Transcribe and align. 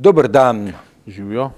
Dober 0.00 0.28
dan. 0.28 0.72
Živijo. 1.06 1.50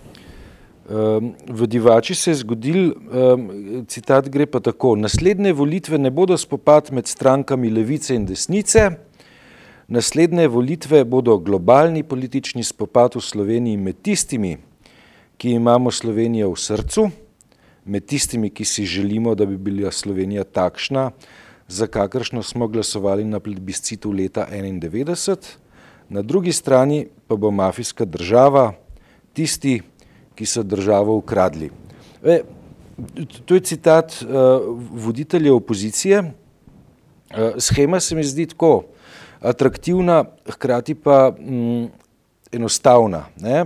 Um, 0.91 1.35
v 1.49 1.67
Divači 1.67 2.15
se 2.15 2.31
je 2.31 2.35
zgodil, 2.35 2.89
um, 2.91 3.45
citat 3.87 4.27
gre 4.29 4.49
pa 4.51 4.59
tako, 4.61 4.97
naslednje 4.99 5.53
volitve 5.53 5.99
ne 5.99 6.11
bodo 6.11 6.35
spopad 6.37 6.91
med 6.91 7.07
strankami 7.07 7.71
levice 7.71 8.17
in 8.19 8.27
desnice, 8.27 8.89
naslednje 9.87 10.49
volitve 10.49 11.05
bodo 11.05 11.39
globalni 11.39 12.03
politični 12.03 12.67
spopad 12.67 13.15
v 13.15 13.23
Sloveniji 13.23 13.79
med 13.79 14.03
tistimi, 14.03 14.57
ki 15.39 15.55
imamo 15.55 15.95
Slovenijo 15.95 16.51
v 16.51 16.59
srcu, 16.59 17.09
med 17.85 18.11
tistimi, 18.11 18.51
ki 18.51 18.67
si 18.67 18.85
želimo, 18.85 19.39
da 19.39 19.47
bi 19.47 19.55
bila 19.57 19.95
Slovenija 19.95 20.43
takšna, 20.45 21.13
za 21.69 21.87
kakršno 21.87 22.43
smo 22.43 22.67
glasovali 22.67 23.25
na 23.25 23.39
plebiscitu 23.39 24.11
leta 24.11 24.49
1991, 24.51 25.62
na 26.13 26.23
drugi 26.23 26.53
strani 26.53 27.07
pa 27.27 27.37
bo 27.37 27.51
mafijska 27.51 28.05
država 28.05 28.73
tisti, 29.33 29.81
ki 30.35 30.47
so 30.47 30.63
državo 30.63 31.17
ukradli. 31.17 31.71
E, 32.25 32.43
to 33.45 33.55
je 33.55 33.61
citat 33.61 34.13
uh, 34.23 34.29
voditelja 34.93 35.55
opozicije. 35.55 36.21
Uh, 36.21 37.57
schema 37.59 38.01
se 38.01 38.15
mi 38.15 38.25
zdi 38.25 38.47
tako 38.47 38.85
atraktivna, 39.41 40.25
hkrati 40.51 40.95
pa 40.95 41.33
mm, 41.39 41.87
enostavna. 42.53 43.25
Ne? 43.41 43.65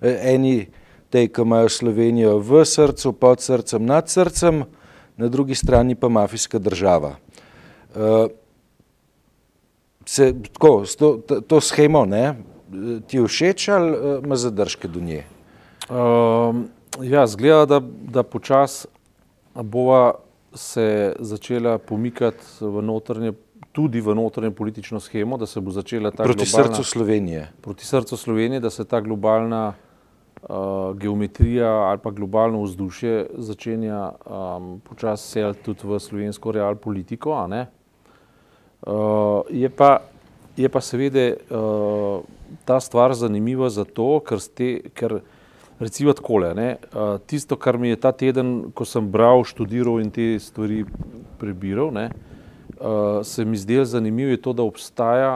Eni 0.00 0.68
tej, 1.10 1.28
ki 1.28 1.42
imajo 1.42 1.68
Slovenijo 1.68 2.38
v 2.38 2.62
srcu, 2.64 3.12
pod 3.12 3.42
srcem, 3.42 3.86
nad 3.86 4.08
srcem, 4.08 4.62
na 5.16 5.28
drugi 5.28 5.54
strani 5.54 5.94
pa 5.94 6.08
mafijska 6.08 6.58
država. 6.58 7.16
Uh, 7.94 8.30
se 10.08 10.34
tako, 10.52 10.84
to, 10.98 11.16
to, 11.16 11.40
to 11.40 11.60
schemo, 11.60 12.06
ne, 12.06 12.34
ti 13.06 13.20
všeč 13.20 13.68
ali 13.68 13.96
ima 14.24 14.36
zadržke 14.36 14.88
do 14.88 15.00
nje? 15.00 15.24
Um, 15.88 16.68
ja, 17.02 17.26
zgleda, 17.26 17.66
da, 17.66 17.80
da 18.12 18.22
počas 18.22 18.86
bova 19.54 20.14
se 20.54 21.12
začela 21.18 21.78
pomikati 21.78 22.44
v 22.60 22.82
notranje, 22.82 23.32
tudi 23.72 24.00
v 24.00 24.14
notranje 24.16 24.50
politično 24.50 25.00
schemo, 25.00 25.36
da 25.36 25.46
se 25.46 25.60
bo 25.60 25.70
začela 25.70 26.10
ta 26.10 26.24
proti 26.24 26.44
globalna, 26.44 26.74
srcu 26.74 26.90
Slovenije. 26.90 27.48
Proti 27.60 27.84
srcu 27.84 28.16
Slovenije, 28.16 28.60
da 28.60 28.70
se 28.70 28.84
ta 28.84 29.00
globalna 29.00 29.74
uh, 29.74 30.48
geometrija 30.96 31.68
ali 31.68 31.98
pa 31.98 32.10
globalno 32.10 32.62
vzdušje 32.62 33.26
začenja 33.36 34.12
um, 34.24 34.80
počas 34.80 35.20
seliti 35.20 35.68
tudi 35.68 35.84
v 35.84 36.00
slovensko 36.00 36.52
real 36.52 36.80
politiko. 36.80 37.36
Uh, 38.86 39.42
je, 39.50 39.68
pa, 39.68 39.98
je 40.56 40.68
pa 40.68 40.80
seveda 40.80 41.32
uh, 41.34 42.22
ta 42.64 42.78
stvar 42.80 43.14
zanimiva 43.14 43.70
zato, 43.70 44.20
ker, 44.22 44.38
ste, 44.40 44.90
ker 44.94 45.18
recimo 45.82 46.14
takole, 46.14 46.52
ne, 46.54 46.68
uh, 46.94 47.18
tisto, 47.26 47.58
kar 47.58 47.78
mi 47.78 47.90
je 47.90 47.98
ta 47.98 48.12
teden, 48.14 48.70
ko 48.74 48.86
sem 48.86 49.10
bral, 49.10 49.42
študiral 49.46 49.98
in 50.02 50.12
te 50.14 50.30
stvari 50.42 50.84
prebiral, 51.40 51.90
ne, 51.94 52.06
uh, 52.78 53.18
se 53.26 53.44
mi 53.44 53.58
zdelo 53.58 53.84
zanimivo, 53.84 54.30
je 54.30 54.42
to, 54.46 54.54
da 54.54 54.62
obstaja, 54.62 55.32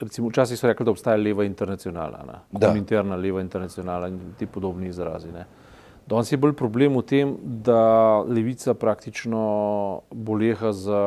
recimo 0.00 0.30
včasih 0.30 0.58
so 0.58 0.70
rekli, 0.70 0.86
da 0.86 0.94
obstaja 0.94 1.18
leva 1.18 1.44
internacionala, 1.44 2.40
interna 2.74 3.16
leva 3.16 3.42
internacionala 3.42 4.08
in 4.08 4.20
ti 4.38 4.46
podobni 4.46 4.88
izrazi. 4.88 5.32
Ne. 5.32 5.46
Danes 6.06 6.32
je 6.32 6.38
bolj 6.38 6.52
problem 6.58 6.98
v 6.98 7.02
tem, 7.02 7.34
da 7.42 8.20
levica 8.22 8.74
praktično 8.74 9.42
boleha 10.10 10.72
za 10.72 11.02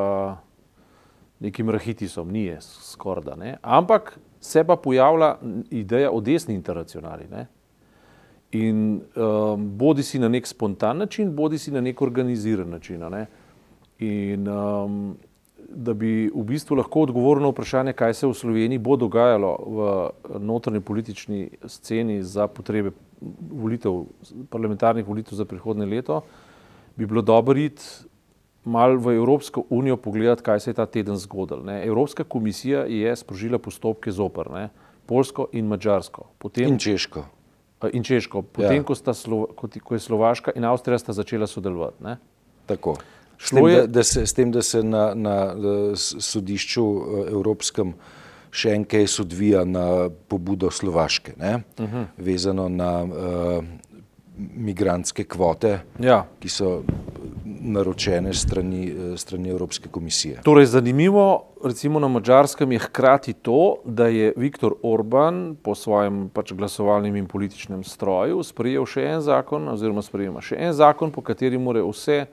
nekim 1.39 1.69
rahitisom, 1.69 2.31
ni 2.31 2.45
je 2.45 2.57
skorda, 2.61 3.35
ne. 3.35 3.57
ampak 3.61 4.19
se 4.41 4.63
pa 4.63 4.75
pojavlja 4.75 5.35
ideja 5.71 6.11
o 6.11 6.21
desni 6.21 6.55
internacionali. 6.55 7.27
Ne. 7.31 7.47
In 8.51 9.01
um, 9.15 9.69
bodi 9.77 10.03
si 10.03 10.19
na 10.19 10.29
nek 10.29 10.47
spontan 10.47 10.97
način, 10.97 11.35
bodi 11.35 11.57
si 11.57 11.71
na 11.71 11.81
nek 11.81 12.01
organiziran 12.01 12.69
način. 12.69 13.03
Ne? 13.11 13.25
In 13.99 14.47
um, 14.47 15.17
da 15.69 15.93
bi 15.93 16.29
v 16.35 16.43
bistvu 16.47 16.77
lahko 16.79 17.01
odgovoril 17.07 17.43
na 17.43 17.51
vprašanje, 17.51 17.93
kaj 17.93 18.13
se 18.13 18.27
v 18.27 18.33
Sloveniji 18.33 18.79
bo 18.79 18.95
dogajalo 18.95 19.51
v 19.67 20.39
notranji 20.39 20.81
politični 20.81 21.49
sceni 21.65 22.21
za 22.23 22.47
potrebe 22.47 22.91
volitev, 23.51 24.05
parlamentarnih 24.49 25.07
volitev 25.07 25.35
za 25.35 25.45
prihodne 25.45 25.85
leto, 25.85 26.21
bi 26.95 27.05
bilo 27.05 27.21
dobro 27.21 27.59
iti 27.59 27.83
mal 28.67 28.97
v 28.99 29.15
Evropsko 29.15 29.63
unijo 29.69 29.97
pogledati, 29.97 30.43
kaj 30.43 30.59
se 30.59 30.69
je 30.69 30.77
ta 30.77 30.85
teden 30.85 31.15
zgodil. 31.15 31.63
Ne? 31.65 31.79
Evropska 31.87 32.23
komisija 32.23 32.83
je 32.85 33.15
sprožila 33.15 33.59
postopke 33.59 34.11
zopr, 34.11 34.51
ne? 34.51 34.67
Polsko 35.07 35.47
in 35.55 35.71
Mačarsko. 35.71 36.27
Potem, 36.37 36.67
in 36.67 36.77
Češko 36.77 37.23
in 37.93 38.03
Češko, 38.03 38.41
potem 38.41 38.81
ja. 38.81 38.83
ko, 38.83 38.95
Slo, 38.95 39.45
ko, 39.55 39.69
ko 39.69 39.95
je 39.95 39.99
Slovaška 39.99 40.51
in 40.55 40.65
Avstrija 40.65 40.97
sta 40.99 41.13
začela 41.13 41.47
sodelovati. 41.47 42.03
Ne? 42.03 42.17
Tako. 42.65 42.97
S 43.37 43.53
tem, 43.53 43.67
je, 43.67 43.81
da, 43.81 43.87
da 43.87 44.03
se, 44.03 44.25
s 44.25 44.33
tem, 44.33 44.51
da 44.51 44.61
se 44.61 44.81
na, 44.83 45.13
na 45.13 45.35
sodišču 45.95 46.85
eh, 46.85 47.29
Evropskem 47.31 47.93
še 48.49 48.73
en 48.73 48.85
kaj 48.89 49.05
odvija 49.21 49.61
na 49.67 50.09
pobudo 50.09 50.71
Slovaške, 50.71 51.35
uh 51.37 51.45
mhm. 51.45 51.85
-huh. 51.85 52.05
vezano 52.17 52.69
na 52.69 53.03
uh, 53.03 53.63
migrantske 54.37 55.23
kvote, 55.23 55.79
ja. 55.99 56.25
ki 56.39 56.49
so 56.49 56.81
naročene 57.61 58.33
strani, 58.33 58.87
eh, 58.89 59.17
strani 59.17 59.49
Evropske 59.49 59.89
komisije. 59.89 60.41
Torej, 60.43 60.65
zanimivo, 60.65 61.43
recimo 61.63 61.99
na 61.99 62.07
mačarskem 62.07 62.71
je 62.71 62.79
hkrati 62.79 63.33
to, 63.33 63.75
da 63.85 64.07
je 64.07 64.33
Viktor 64.37 64.73
Orban 64.83 65.55
po 65.63 65.75
svojem 65.75 66.29
pač 66.33 66.53
glasovalnem 66.53 67.15
in 67.15 67.27
političnem 67.27 67.83
stroju 67.83 68.43
sprejel 68.43 68.85
še 68.85 69.05
en 69.05 69.21
zakon, 69.21 69.67
oziroma 69.67 70.01
sprejema 70.01 70.41
še 70.41 70.59
en 70.59 70.73
zakon, 70.73 71.11
po 71.11 71.21
kateri 71.21 71.57
more 71.57 71.81
vse 71.81 72.25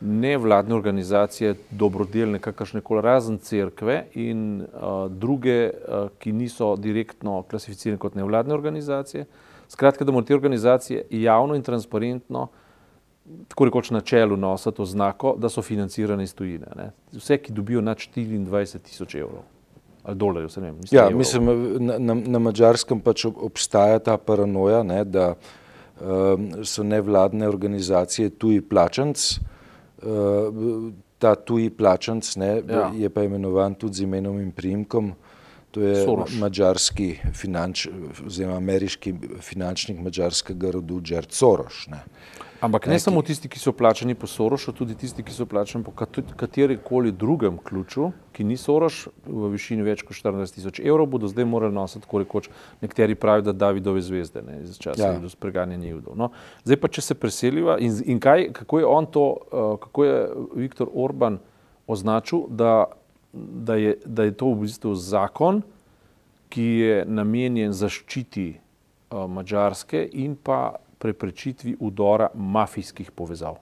nevladne 0.00 0.74
organizacije, 0.74 1.54
dobrodelne, 1.70 2.38
kakršne 2.38 2.80
koli 2.80 3.02
razen 3.02 3.38
crkve 3.38 4.04
in 4.14 4.62
uh, 4.62 5.10
druge, 5.10 5.70
uh, 5.70 6.08
ki 6.18 6.32
niso 6.32 6.76
direktno 6.76 7.42
klasificirane 7.50 7.98
kot 7.98 8.14
nevladne 8.14 8.54
organizacije, 8.54 9.26
skratka, 9.68 10.04
da 10.04 10.12
morajo 10.12 10.26
te 10.26 10.34
organizacije 10.34 11.04
javno 11.10 11.54
in 11.58 11.62
transparentno 11.62 12.48
tako 13.48 13.64
rekoč 13.64 13.90
na 13.90 14.00
čelu 14.00 14.36
nosa 14.36 14.70
to 14.70 14.84
znako, 14.84 15.34
da 15.38 15.48
so 15.48 15.62
financirane 15.62 16.24
iz 16.24 16.34
tujine. 16.34 16.66
Ne. 16.76 16.90
Vse, 17.12 17.38
ki 17.38 17.52
dobijo 17.52 17.80
nad 17.80 17.96
24 17.96 18.78
tisoč 18.78 19.14
evrov 19.14 19.46
ali 20.08 20.16
dolarjev, 20.16 20.48
se 20.48 20.60
ne 20.60 20.70
vem. 20.70 20.80
Ja, 20.90 21.02
evrov. 21.04 21.18
mislim, 21.18 21.48
na, 21.86 21.98
na, 21.98 22.14
na 22.14 22.38
mačarskem 22.38 23.00
pač 23.04 23.26
obstaja 23.28 23.98
ta 23.98 24.16
paranoja, 24.16 24.80
ne, 24.82 25.02
da 25.04 25.34
um, 25.34 26.46
so 26.64 26.82
nevladne 26.82 27.48
organizacije 27.48 28.30
tuji 28.30 28.62
plačanc. 28.64 29.26
Uh, 30.02 30.92
ta 31.18 31.34
tuji 31.34 31.70
plačanc 31.70 32.36
ne, 32.36 32.62
ja. 32.68 32.90
je 32.94 33.10
pa 33.10 33.22
imenovan 33.26 33.74
tudi 33.74 33.94
z 33.94 34.06
imenom 34.06 34.40
in 34.40 34.52
primkom. 34.52 35.12
To 35.70 35.82
je 35.82 36.04
Soros. 36.04 36.32
mačarski 36.40 37.10
finanč, 37.36 37.88
oziroma 38.26 38.56
ameriški 38.56 39.12
finančnik 39.44 39.98
mačarskega 40.00 40.70
rodu 40.78 41.00
Džert 41.04 41.34
Soros. 41.36 41.84
Ampak 42.60 42.86
ne, 42.86 42.92
ne 42.92 42.98
samo 42.98 43.22
tisti, 43.22 43.46
ki 43.48 43.60
so 43.62 43.70
plačani 43.72 44.16
po 44.18 44.26
Sorošu, 44.26 44.72
tudi 44.74 44.96
tisti, 44.98 45.22
ki 45.22 45.32
so 45.32 45.46
plačani 45.46 45.84
po 45.86 45.92
katerem 46.36 46.80
koli 46.84 47.12
drugem 47.12 47.58
ključu, 47.64 48.10
ki 48.34 48.44
ni 48.44 48.56
Soroš 48.58 49.04
v 49.26 49.50
višini 49.52 49.86
več 49.86 50.02
kot 50.02 50.18
14 50.18 50.56
tisoč 50.58 50.80
evrov, 50.82 51.06
bodo 51.12 51.30
zdaj 51.30 51.46
morali 51.46 51.74
nositi, 51.74 52.08
kot 52.10 52.24
rekoč, 52.24 52.48
nekateri 52.82 53.14
pravijo, 53.14 53.46
da 53.50 53.54
Davidove 53.54 54.02
zvezde, 54.02 54.42
ne, 54.42 54.58
iz 54.64 54.78
časa 54.82 55.12
ja. 55.12 55.20
do 55.22 55.30
spreganjanja 55.30 55.92
judov. 55.92 56.16
No, 56.18 56.32
zdaj 56.66 56.80
pa, 56.82 56.90
če 56.90 57.06
se 57.06 57.18
preseliva 57.18 57.78
in, 57.78 57.94
in 58.10 58.18
kaj, 58.22 58.48
kako 58.58 58.82
je 58.82 58.90
on 58.90 59.06
to, 59.06 59.26
uh, 59.30 59.70
kako 59.78 60.08
je 60.08 60.18
Viktor 60.64 60.90
Orban 60.90 61.38
označil, 61.86 62.48
da, 62.50 62.90
da, 63.32 63.78
je, 63.78 63.94
da 64.02 64.26
je 64.26 64.34
to 64.34 64.50
v 64.50 64.64
bistvu 64.66 64.96
zakon, 64.98 65.62
ki 66.50 66.66
je 66.82 67.00
namenjen 67.06 67.70
zaščiti 67.76 68.50
uh, 68.56 69.28
Mačarske 69.30 70.02
in 70.10 70.34
pa 70.34 70.80
preprečitvi 70.98 71.76
udora 71.80 72.28
mafijskih 72.34 73.10
povezav. 73.10 73.58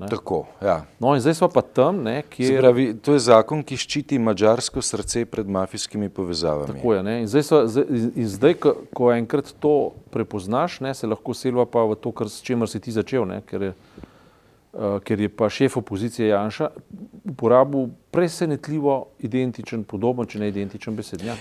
Ne? 0.00 0.06
Tako, 0.06 0.46
ja. 0.62 0.84
No, 0.98 1.14
in 1.14 1.20
zdaj 1.20 1.34
smo 1.34 1.48
pa 1.48 1.60
tam, 1.62 2.02
ne, 2.02 2.22
kjer... 2.22 2.60
Pravi, 2.60 2.94
to 3.02 3.12
je 3.12 3.24
zakon, 3.26 3.62
ki 3.66 3.76
ščiti 3.76 4.18
mađarsko 4.22 4.82
srce 4.82 5.24
pred 5.28 5.48
mafijskimi 5.48 6.08
povezavami. 6.08 6.72
Tako 6.72 6.94
je. 6.94 7.02
Ne? 7.02 7.16
In 7.20 7.28
zdaj, 7.28 7.42
so, 7.42 7.58
in 7.90 8.28
zdaj 8.28 8.54
ko, 8.62 8.74
ko 8.96 9.10
enkrat 9.12 9.50
to 9.60 9.90
prepoznaš, 10.14 10.78
ne, 10.80 10.94
se 10.94 11.10
lahko 11.10 11.34
selva 11.34 11.66
pa 11.66 11.82
v 11.90 11.98
to, 12.00 12.14
kar, 12.16 12.30
s 12.30 12.40
čemer 12.46 12.70
si 12.70 12.80
ti 12.80 12.94
začel, 12.94 13.26
ne, 13.28 13.42
ker 13.50 13.68
je 13.68 13.74
ker 15.04 15.20
je 15.20 15.28
pa 15.28 15.48
šef 15.50 15.76
opozicije 15.76 16.28
Janša 16.28 16.68
uporabil 17.24 17.88
presenetljivo 18.10 19.06
identičen, 19.18 19.84
podoben, 19.84 20.26
če 20.26 20.38
ne 20.38 20.48
identičen 20.48 20.96
besednjak. 20.96 21.38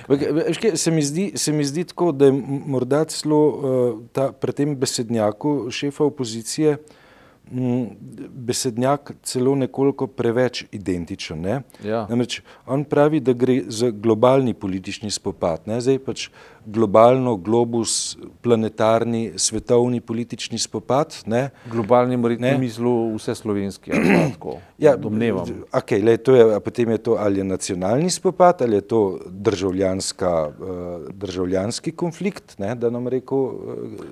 Se 0.76 0.92
mi, 0.92 1.02
zdi, 1.02 1.32
se 1.36 1.54
mi 1.54 1.66
zdi 1.66 1.84
tako, 1.92 2.12
da 2.12 2.30
je 2.30 2.34
morda 2.66 3.04
celo 3.10 3.42
uh, 3.48 4.02
ta, 4.14 4.32
pri 4.32 4.54
tem 4.54 4.76
besednjaku 4.78 5.72
šefa 5.72 6.04
opozicije 6.10 6.78
besednjak 8.30 9.12
celo 9.24 9.56
nekoliko 9.56 10.08
preveč 10.08 10.64
identičen. 10.72 11.42
Ne? 11.42 11.62
Ja. 11.84 12.06
Namreč 12.10 12.42
on 12.68 12.84
pravi, 12.86 13.20
da 13.20 13.34
gre 13.34 13.62
za 13.68 13.90
globalni 13.90 14.54
politični 14.54 15.12
spopad, 15.12 15.66
ne? 15.66 15.82
zdaj 15.82 16.00
pač 16.06 16.30
globalno, 16.66 17.36
globus, 17.36 18.18
planetarni, 18.42 19.32
svetovni 19.36 20.02
politični 20.02 20.60
spopad. 20.60 21.16
Ne? 21.26 21.50
Globalni 21.72 22.18
ne 22.18 22.58
mislu 22.58 23.16
vse 23.16 23.36
slovenski, 23.36 23.92
ali 23.94 24.32
tako, 24.34 24.58
ja, 24.86 24.96
domnevam. 24.96 25.48
Okay, 25.72 26.18
to 26.18 26.36
je, 26.36 26.60
potem 26.60 26.90
je 26.90 26.98
to 26.98 27.16
ali 27.20 27.40
je 27.40 27.44
nacionalni 27.44 28.10
spopad, 28.10 28.62
ali 28.62 28.76
je 28.76 28.82
to 28.82 29.20
državljanska, 29.26 30.48
uh, 30.48 31.10
državljanski 31.14 31.92
konflikt, 31.92 32.58
ne? 32.60 32.76
da 32.76 32.90
nam 32.90 33.08
rekel, 33.08 33.50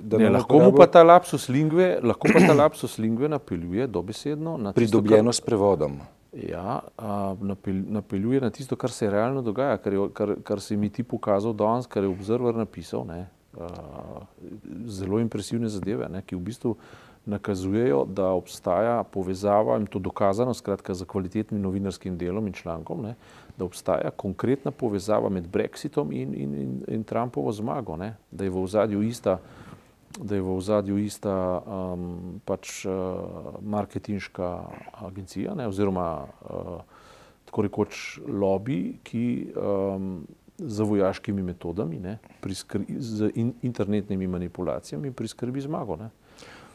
da 0.02 0.18
ne, 0.18 0.30
lahko 0.30 0.60
mu 0.60 0.72
pa 0.72 0.88
ta 0.88 1.04
lapsus 1.04 1.50
lingve, 1.50 2.00
lahko 2.04 2.28
pa 2.34 2.40
ta 2.48 2.54
lapsus 2.54 2.98
lingve 2.98 3.27
napeljuje 3.28 3.88
dobesedno 3.88 4.58
na 4.58 4.74
pridobljeno 4.74 5.32
tisto, 5.32 5.42
kar, 5.42 5.44
s 5.44 5.46
prevodom. 5.46 6.00
Ja, 6.34 6.80
napeljuje 7.88 8.42
na 8.42 8.50
tisto, 8.50 8.76
kar 8.76 8.92
se 8.92 9.10
realno 9.10 9.42
dogaja, 9.42 9.78
kar, 9.78 9.94
je, 9.94 10.10
kar, 10.14 10.36
kar 10.44 10.62
si 10.62 10.78
mi 10.78 10.90
ti 10.90 11.04
pokazal 11.04 11.54
danes, 11.54 11.88
kar 11.88 12.04
je 12.04 12.10
observer 12.10 12.56
napisal. 12.56 13.06
Ne, 13.08 13.26
zelo 14.86 15.20
impresivne 15.20 15.70
zadeve, 15.70 16.10
ne, 16.10 16.22
ki 16.22 16.36
v 16.36 16.40
bistvu 16.40 16.76
nakazujejo, 17.28 18.06
da 18.06 18.30
obstaja 18.32 19.04
povezava 19.04 19.78
in 19.78 19.86
to 19.86 20.00
dokazano, 20.00 20.54
skratka, 20.54 20.94
za 20.94 21.06
kvalitetnim 21.06 21.62
novinarskim 21.62 22.18
delom 22.18 22.48
in 22.48 22.54
člankom, 22.54 23.02
ne, 23.04 23.16
da 23.58 23.66
obstaja 23.66 24.12
konkretna 24.16 24.72
povezava 24.72 25.30
med 25.30 25.48
Brexitom 25.52 26.14
in, 26.14 26.34
in, 26.34 26.56
in, 26.56 26.84
in 26.88 27.04
Trumpovo 27.04 27.52
zmago, 27.52 27.98
ne, 27.98 28.16
da 28.32 28.44
je 28.44 28.50
v 28.50 28.64
ozadju 28.64 29.02
ista 29.04 29.40
da 30.24 30.36
je 30.36 30.42
v 30.42 30.56
ozadju 30.58 30.98
ista 30.98 31.62
um, 31.62 32.42
pač 32.46 32.86
uh, 32.86 32.94
marketinška 33.62 34.50
agencija 35.06 35.56
ne, 35.56 35.68
oziroma 35.68 36.26
uh, 36.26 36.82
tako 37.46 37.62
rekoč 37.62 38.20
lobby, 38.28 38.98
ki 39.04 39.54
um, 39.56 40.28
z 40.58 40.84
vojaškimi 40.84 41.44
metodami, 41.44 42.00
ne, 42.02 42.18
z 43.00 43.32
in, 43.36 43.54
internetnimi 43.62 44.28
manipulacijami 44.28 45.12
priskrbi 45.12 45.62
zmago. 45.62 45.96
Ne. 45.96 46.10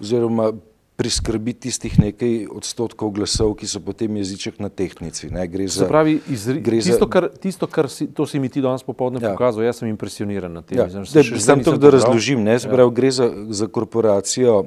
Oziroma 0.00 0.52
priskrbi 1.02 1.52
tistih 1.58 1.98
nekaj 1.98 2.46
odstotkov 2.54 3.10
glasov, 3.16 3.56
ki 3.58 3.66
so 3.66 3.80
potem 3.82 4.20
jeziček 4.20 4.60
na 4.62 4.68
tehnici. 4.70 5.32
Ne, 5.34 5.48
gre 5.50 5.66
za, 5.66 5.88
pravi, 5.90 6.20
izri, 6.30 6.62
gre 6.62 6.78
tisto, 6.78 7.08
kar, 7.10 7.26
tisto, 7.42 7.66
kar 7.66 7.88
si, 7.90 8.06
to 8.14 8.26
si 8.30 8.38
mi 8.38 8.46
ti 8.52 8.62
danes 8.62 8.86
popovdne 8.86 9.18
ja. 9.18 9.32
pokazal, 9.34 9.66
jaz 9.66 9.82
sem 9.82 9.90
impresioniran 9.90 10.54
na 10.54 10.62
tem. 10.62 10.78
Ja. 10.78 11.02
Sam 11.42 11.64
to, 11.66 11.74
da 11.74 11.90
razložim, 11.90 12.44
ne, 12.46 12.54
ja. 12.54 12.70
pravi, 12.70 12.94
gre 12.94 13.10
za, 13.10 13.26
za 13.50 13.66
korporacijo 13.66 14.60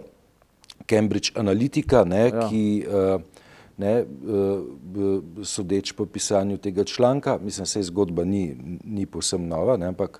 Cambridge 0.89 1.31
Analytica, 1.39 2.03
ne, 2.03 2.25
ja. 2.27 2.49
ki 2.49 2.65
uh, 2.83 3.23
ne, 3.79 3.95
uh, 4.03 5.45
sodeč 5.47 5.95
po 5.95 6.03
pisanju 6.05 6.59
tega 6.59 6.83
članka, 6.83 7.37
mislim, 7.39 7.65
se 7.65 7.85
zgodba 7.87 8.27
ni, 8.27 8.49
ni 8.83 9.07
posem 9.07 9.47
nova, 9.47 9.79
ne, 9.79 9.93
ampak 9.95 10.19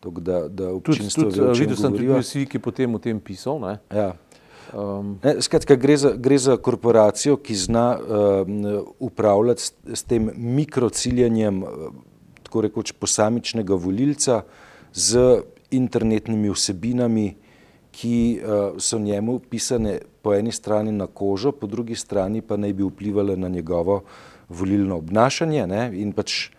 to, 0.00 0.10
da, 0.10 0.46
da 0.48 0.72
občinstvo 0.72 1.28
tudi, 1.28 1.36
tudi, 1.36 1.60
videl 1.60 1.76
sem 1.76 1.92
tudi 1.92 2.08
vsi, 2.16 2.48
ki 2.48 2.64
potem 2.64 2.96
o 2.96 2.98
tem 2.98 3.20
pisal. 3.20 3.60
Ne. 3.60 3.76
Ja. 3.92 4.14
Um, 4.74 5.18
ne, 5.24 5.34
skratka, 5.42 5.74
gre, 5.74 5.96
za, 5.96 6.12
gre 6.14 6.38
za 6.38 6.56
korporacijo, 6.56 7.36
ki 7.36 7.54
zna 7.54 7.86
um, 7.98 8.84
upravljati 8.98 9.62
s, 9.62 9.72
s 9.94 10.02
tem 10.02 10.30
mikrociljanjem, 10.36 11.64
tako 12.42 12.60
rekoč, 12.60 12.92
posamičnega 12.92 13.74
volilca 13.74 14.42
z 14.92 15.40
internetnimi 15.70 16.50
vsebinami, 16.50 17.34
ki 17.90 18.38
uh, 18.38 18.78
so 18.78 18.98
njemu 18.98 19.38
pisane 19.38 19.98
po 20.22 20.34
eni 20.34 20.52
strani 20.52 20.92
na 20.92 21.06
kožo, 21.06 21.52
po 21.52 21.66
drugi 21.66 21.96
strani 21.96 22.40
pa 22.40 22.56
naj 22.56 22.72
bi 22.72 22.86
vplivali 22.86 23.36
na 23.36 23.48
njegovo 23.48 24.02
volilno 24.48 24.96
obnašanje. 24.96 25.66
Ne, 25.66 25.90
in 25.98 26.12
pač 26.12 26.50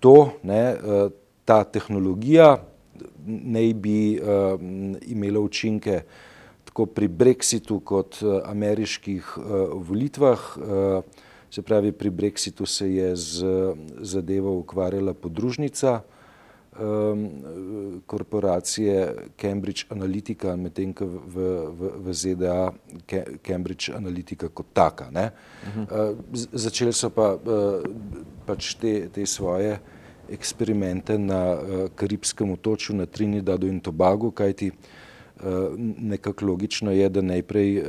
to, 0.00 0.32
ne, 0.42 0.74
uh, 0.74 1.10
ta 1.44 1.62
tehnologija 1.64 2.56
naj 3.26 3.74
bi 3.74 4.18
uh, 4.18 4.58
imela 5.06 5.40
učinke 5.40 6.02
tako 6.72 6.86
pri 6.86 7.08
Brexitu 7.08 7.80
kot 7.84 8.22
uh, 8.22 8.40
ameriških 8.48 9.36
uh, 9.36 9.44
volitvah. 9.88 10.40
Uh, 10.56 11.04
se 11.50 11.62
pravi, 11.62 11.92
pri 11.92 12.10
Brexitu 12.10 12.66
se 12.66 12.94
je 12.94 13.16
z 13.16 13.44
zadevo 14.00 14.56
ukvarjala 14.58 15.12
podružnica 15.14 16.00
um, 16.80 17.28
korporacije 18.06 19.14
Cambridge 19.40 19.84
Analytica, 19.90 20.56
medtem 20.56 20.94
ko 20.96 21.04
v, 21.04 21.36
v, 21.76 21.90
v 22.06 22.14
ZDA 22.14 22.72
Cambridge 23.44 23.92
Analytica 23.92 24.48
kot 24.48 24.72
taka. 24.72 25.12
Uh 25.12 25.12
-huh. 25.12 26.12
uh, 26.12 26.18
začeli 26.52 26.92
so 26.92 27.10
pa 27.10 27.36
pač 28.46 28.74
te, 28.74 29.08
te 29.12 29.26
svoje 29.26 29.78
eksperimente 30.30 31.18
na 31.18 31.58
Karibskem 31.94 32.50
otočju, 32.50 32.96
na 32.96 33.06
Trinidadu 33.06 33.66
in 33.66 33.80
Tobagu, 33.80 34.30
kajti 34.30 34.68
uh, 34.68 34.76
Eh, 34.76 35.01
nekako 35.98 36.46
logično 36.46 36.92
je, 36.92 37.08
da 37.08 37.22
najprej 37.22 37.78
eh, 37.78 37.84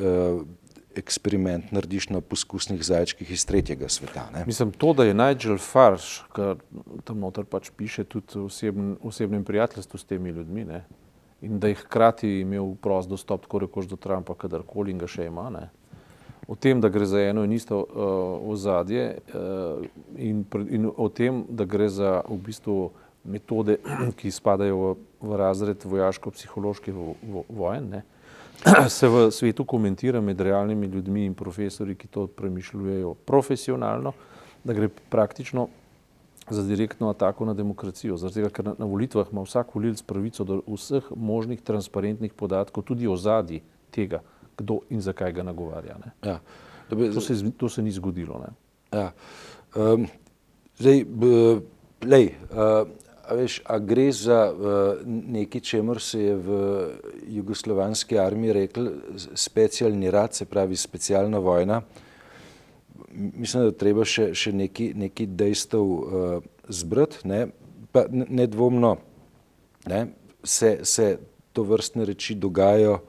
eksperiment 0.95 1.71
narediš 1.71 2.09
na 2.09 2.21
poskusnih 2.21 2.83
zajčkih 2.83 3.31
iz 3.31 3.45
tretjega 3.45 3.89
sveta. 3.89 4.27
Ne? 4.33 4.43
Mislim, 4.45 4.71
to, 4.71 4.93
da 4.93 5.03
je 5.03 5.13
Nigel 5.13 5.57
Farš, 5.57 6.23
kar 6.33 6.57
tam 7.03 7.19
noter 7.19 7.45
pač 7.45 7.71
piše 7.77 8.03
tudi 8.03 8.39
osebn, 8.39 8.95
osebnem 9.03 9.43
prijateljstvu 9.43 9.97
s 9.97 10.05
temi 10.05 10.29
ljudmi, 10.29 10.65
ne? 10.65 10.83
in 11.43 11.59
da 11.59 11.67
jih 11.67 11.79
hkrati 11.83 12.29
imel 12.39 12.75
prost 12.81 13.09
dostop, 13.09 13.41
tako 13.41 13.59
rekoč 13.65 13.87
do 13.91 13.95
Trumpa, 13.99 14.35
kadarkoli 14.39 14.93
in 14.93 15.01
ga 15.01 15.09
še 15.11 15.25
ima. 15.27 15.49
Ne? 15.51 15.67
O 16.47 16.55
tem, 16.55 16.79
da 16.81 16.89
gre 16.89 17.05
za 17.05 17.19
eno 17.19 17.43
in 17.43 17.51
isto 17.51 17.81
uh, 17.83 18.51
ozadje 18.51 19.17
uh, 19.33 19.83
in, 20.15 20.45
in 20.69 20.87
o 20.95 21.09
tem, 21.09 21.43
da 21.49 21.65
gre 21.65 21.89
za 21.89 22.21
v 22.29 22.37
bistvu 22.47 22.77
metode, 23.23 23.77
ki 24.19 24.31
spadajo 24.31 24.79
v, 24.79 24.95
v 25.23 25.37
razred 25.39 25.85
vojaško-psiholoških 25.87 26.93
vo, 26.93 27.43
vojen, 27.49 27.89
ne, 27.89 28.03
se 28.89 29.07
v 29.07 29.29
svetu 29.31 29.65
komentira 29.65 30.21
med 30.21 30.41
realnimi 30.41 30.87
ljudmi 30.87 31.25
in 31.25 31.33
profesori, 31.33 31.95
ki 31.95 32.07
to 32.07 32.27
premišljujejo 32.27 33.13
profesionalno, 33.25 34.13
da 34.63 34.73
gre 34.73 34.89
praktično 35.09 35.67
za 36.49 36.63
direktno 36.63 37.09
atako 37.09 37.45
na 37.45 37.53
demokracijo. 37.53 38.17
Zaradi 38.17 38.41
tega, 38.41 38.49
ker 38.49 38.65
na, 38.65 38.75
na 38.79 38.85
volitvah 38.85 39.27
ima 39.31 39.43
vsak 39.43 39.75
volilc 39.75 40.01
pravico 40.01 40.43
do 40.43 40.61
vseh 40.67 41.11
možnih 41.15 41.61
transparentnih 41.61 42.33
podatkov, 42.33 42.83
tudi 42.83 43.07
o 43.07 43.15
zadnji 43.17 43.61
tega, 43.91 44.21
kdo 44.57 44.81
in 44.89 45.01
zakaj 45.01 45.33
ga 45.33 45.43
nagovarja. 45.43 45.97
Ja. 46.23 46.39
To, 46.89 47.21
se, 47.21 47.51
to 47.57 47.69
se 47.69 47.81
ni 47.81 47.91
zgodilo. 47.91 48.43
Ja. 48.91 49.11
Um, 49.75 50.07
zdaj, 50.77 51.05
b, 51.07 51.31
lej, 52.05 52.33
uh, 52.51 52.87
A, 53.23 53.35
veš, 53.39 53.61
a 53.65 53.77
gre 53.79 54.09
za 54.11 54.39
uh, 54.51 54.99
nekaj, 55.07 55.61
čemer 55.61 56.01
se 56.01 56.19
je 56.19 56.35
v 56.35 56.57
jugoslovanski 57.37 58.19
armiji 58.19 58.53
rekel 58.53 58.89
specialni 59.35 60.11
rad, 60.11 60.33
se 60.35 60.45
pravi 60.45 60.75
specialna 60.75 61.39
vojna. 61.39 61.81
Mislim, 63.13 63.63
da 63.63 63.71
treba 63.71 64.05
še, 64.05 64.33
še 64.35 64.51
neki, 64.51 64.91
neki 64.97 65.27
dejstev 65.27 65.81
uh, 65.81 66.43
zbrati, 66.67 67.23
ne? 67.27 67.47
pa 67.93 68.07
nedvomno 68.09 68.97
ne? 69.85 70.07
Se, 70.43 70.79
se 70.83 71.17
to 71.53 71.63
vrstne 71.63 72.05
reči 72.05 72.35
dogajajo 72.35 72.99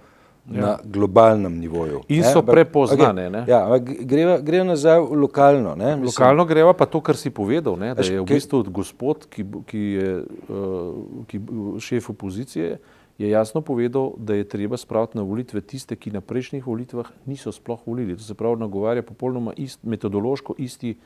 ja. 0.51 0.61
na 0.61 0.79
globalnem 0.85 1.59
nivoju. 1.59 2.01
In 2.09 2.21
ne? 2.21 2.33
so 2.33 2.43
prepoznane. 2.43 3.29
Okay, 3.31 3.49
ja, 3.49 3.79
greva, 4.05 4.39
greva 4.39 4.65
nazaj 4.65 5.01
lokalno. 5.01 5.75
Ne? 5.75 5.97
Mislim, 5.97 6.07
lokalno 6.07 6.45
greva 6.45 6.73
pa 6.73 6.87
to, 6.87 7.01
kar 7.01 7.17
si 7.17 7.31
povedal, 7.31 7.79
ne? 7.81 7.95
da 7.95 8.03
je 8.03 8.21
v 8.21 8.27
bistvu 8.29 8.65
gospod, 8.69 9.27
ki, 9.31 9.47
ki 9.67 9.79
je 9.79 10.11
uh, 10.49 11.25
ki, 11.29 11.41
šef 11.81 12.11
opozicije, 12.11 12.79
je 13.19 13.31
jasno 13.31 13.61
povedal, 13.61 14.13
da 14.19 14.35
je 14.35 14.49
treba 14.49 14.77
spraviti 14.77 15.19
na 15.19 15.23
volitve 15.23 15.61
tiste, 15.61 15.97
ki 15.97 16.11
na 16.11 16.21
prejšnjih 16.21 16.67
volitvah 16.67 17.09
niso 17.27 17.53
sploh 17.53 17.81
volili. 17.87 18.17
To 18.17 18.23
se 18.23 18.35
pravi, 18.35 18.61
nagovarja 18.61 19.03
popolnoma 19.03 19.55
ist, 19.57 19.81
metodološko 19.83 20.55
isti 20.59 20.97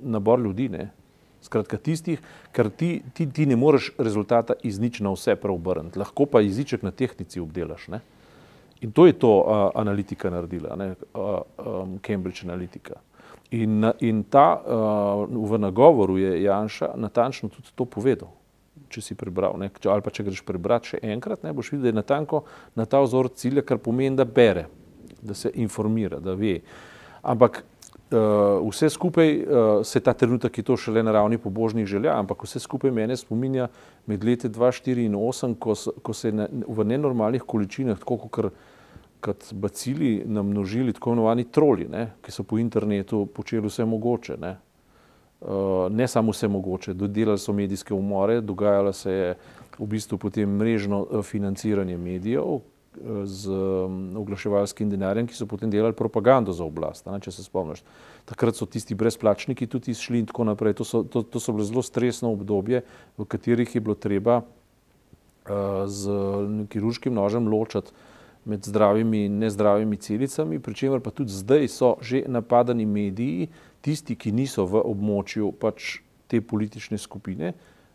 nabor 0.00 0.40
ljudi. 0.40 0.68
Ne? 0.68 0.90
Skratka, 1.42 1.76
tistih, 1.76 2.20
ker 2.52 2.70
ti, 2.70 3.02
ti, 3.14 3.26
ti 3.26 3.46
ne 3.46 3.56
moreš 3.56 3.90
rezultata 3.98 4.54
iz 4.62 4.78
nič 4.78 5.00
na 5.00 5.10
vse 5.10 5.34
preobrniti, 5.40 5.98
lahko 5.98 6.26
pa 6.28 6.42
jeziček 6.44 6.84
na 6.84 6.92
tehnici 6.92 7.40
obdelaš. 7.40 7.88
Ne? 7.88 8.00
In 8.80 8.92
to 8.92 9.06
je 9.06 9.12
to 9.12 9.28
uh, 9.28 9.70
analitika 9.74 10.30
naredila, 10.30 10.76
ne, 10.76 10.94
uh, 11.14 11.40
um, 11.58 11.98
Cambridge 12.00 12.44
Analytica. 12.44 13.00
In, 13.50 13.92
in 14.00 14.22
ta 14.30 14.54
uh, 14.56 15.50
v 15.50 15.58
nagovoru 15.58 16.18
je 16.18 16.42
Janša 16.42 16.92
natančno 16.96 17.48
tudi 17.48 17.74
to 17.74 17.84
povedal. 17.84 18.30
Če 18.90 19.02
si 19.02 19.14
prebral, 19.14 19.58
ne, 19.58 19.68
ali 19.84 20.02
pa 20.02 20.10
če 20.10 20.24
greš 20.26 20.40
prebrati 20.46 20.94
še 20.94 21.00
enkrat, 21.02 21.42
ne 21.44 21.52
boš 21.54 21.72
videl, 21.74 21.90
da 21.90 21.90
je 21.90 21.98
natanko 21.98 22.44
na 22.78 22.86
ta 22.86 23.02
vzor 23.02 23.28
cilja, 23.34 23.62
kar 23.66 23.78
pomeni, 23.82 24.16
da 24.16 24.24
bere, 24.24 24.66
da 25.22 25.34
se 25.34 25.50
informira, 25.60 26.18
da 26.22 26.34
ve. 26.38 26.60
Ampak 27.22 27.60
uh, 28.14 28.64
vse 28.64 28.90
skupaj 28.90 29.36
uh, 29.36 29.68
se 29.86 30.00
ta 30.00 30.14
trenutek, 30.14 30.56
ki 30.56 30.64
to 30.66 30.78
šele 30.80 31.02
na 31.02 31.12
ravni 31.12 31.38
pobožnih 31.38 31.86
želja, 31.86 32.16
ampak 32.18 32.46
vse 32.46 32.62
skupaj 32.62 32.90
mene 32.94 33.16
spominja 33.18 33.68
med 34.06 34.24
leti 34.24 34.48
2004 34.48 35.06
in 35.06 35.18
2008, 35.18 35.58
ko, 35.58 35.76
ko 36.02 36.14
se 36.14 36.32
ne, 36.32 36.48
v 36.66 36.86
nenormalnih 36.86 37.44
količinah, 37.46 37.98
tako 37.98 38.22
kot 38.26 38.54
kot 39.20 39.52
bacili 39.52 40.22
namnožili 40.26 40.92
tako 40.92 41.12
imenovani 41.12 41.44
troli, 41.44 41.86
ne, 41.88 42.10
ki 42.22 42.32
so 42.32 42.44
po 42.44 42.58
internetu 42.58 43.26
počeli 43.26 43.68
vse 43.68 43.84
mogoče. 43.84 44.36
Ne. 44.40 44.56
Uh, 45.40 45.88
ne 45.92 46.08
samo 46.08 46.34
vse 46.34 46.48
mogoče, 46.48 46.94
dodelali 46.94 47.38
so 47.38 47.52
medijske 47.52 47.94
umore, 47.94 48.40
dogajalo 48.40 48.92
se 48.92 49.12
je 49.12 49.30
v 49.78 49.86
bistvu 49.86 50.18
potem 50.18 50.50
mrežno 50.56 51.00
uh, 51.00 51.22
financiranje 51.24 51.96
medijev 51.96 52.44
uh, 52.44 52.60
z 53.24 53.48
um, 53.48 54.16
oglaševalskim 54.20 54.90
denarjem, 54.90 55.26
ki 55.26 55.36
so 55.36 55.46
potem 55.48 55.70
delali 55.72 55.96
propagando 55.96 56.52
za 56.52 56.64
oblast, 56.64 57.08
ne, 57.08 57.16
če 57.24 57.32
se 57.32 57.44
spomniš. 57.44 57.80
Takrat 58.28 58.56
so 58.56 58.68
tisti 58.68 58.94
brezplačniki 58.94 59.66
tudi 59.66 59.94
izšli 59.94 60.20
in 60.20 60.28
tako 60.28 60.44
naprej. 60.44 60.76
To 60.76 60.84
so, 60.84 61.02
to, 61.08 61.22
to 61.22 61.40
so 61.40 61.56
bile 61.56 61.64
zelo 61.64 61.82
stresno 61.82 62.34
obdobje, 62.36 62.84
v 63.16 63.24
katerih 63.24 63.74
je 63.74 63.80
bilo 63.80 63.96
treba 63.96 64.42
uh, 64.42 65.88
z 65.88 66.20
kirurškim 66.68 67.16
nožem 67.16 67.48
ločati 67.48 67.96
med 68.44 68.64
zdravimi 68.64 69.24
in 69.24 69.38
nezdravimi 69.38 69.96
celicami, 69.96 70.58
pri 70.58 70.74
čemer 70.74 71.00
pa 71.00 71.10
tudi 71.10 71.32
zdaj 71.32 71.68
so 71.68 71.96
že 72.00 72.24
napadani 72.28 72.86
mediji, 72.86 73.48
tisti, 73.80 74.16
ki 74.16 74.32
niso 74.32 74.66
v 74.66 74.80
območju 74.84 75.52
pač 75.52 76.00
te 76.28 76.40
politične 76.40 76.98
skupine, 76.98 77.52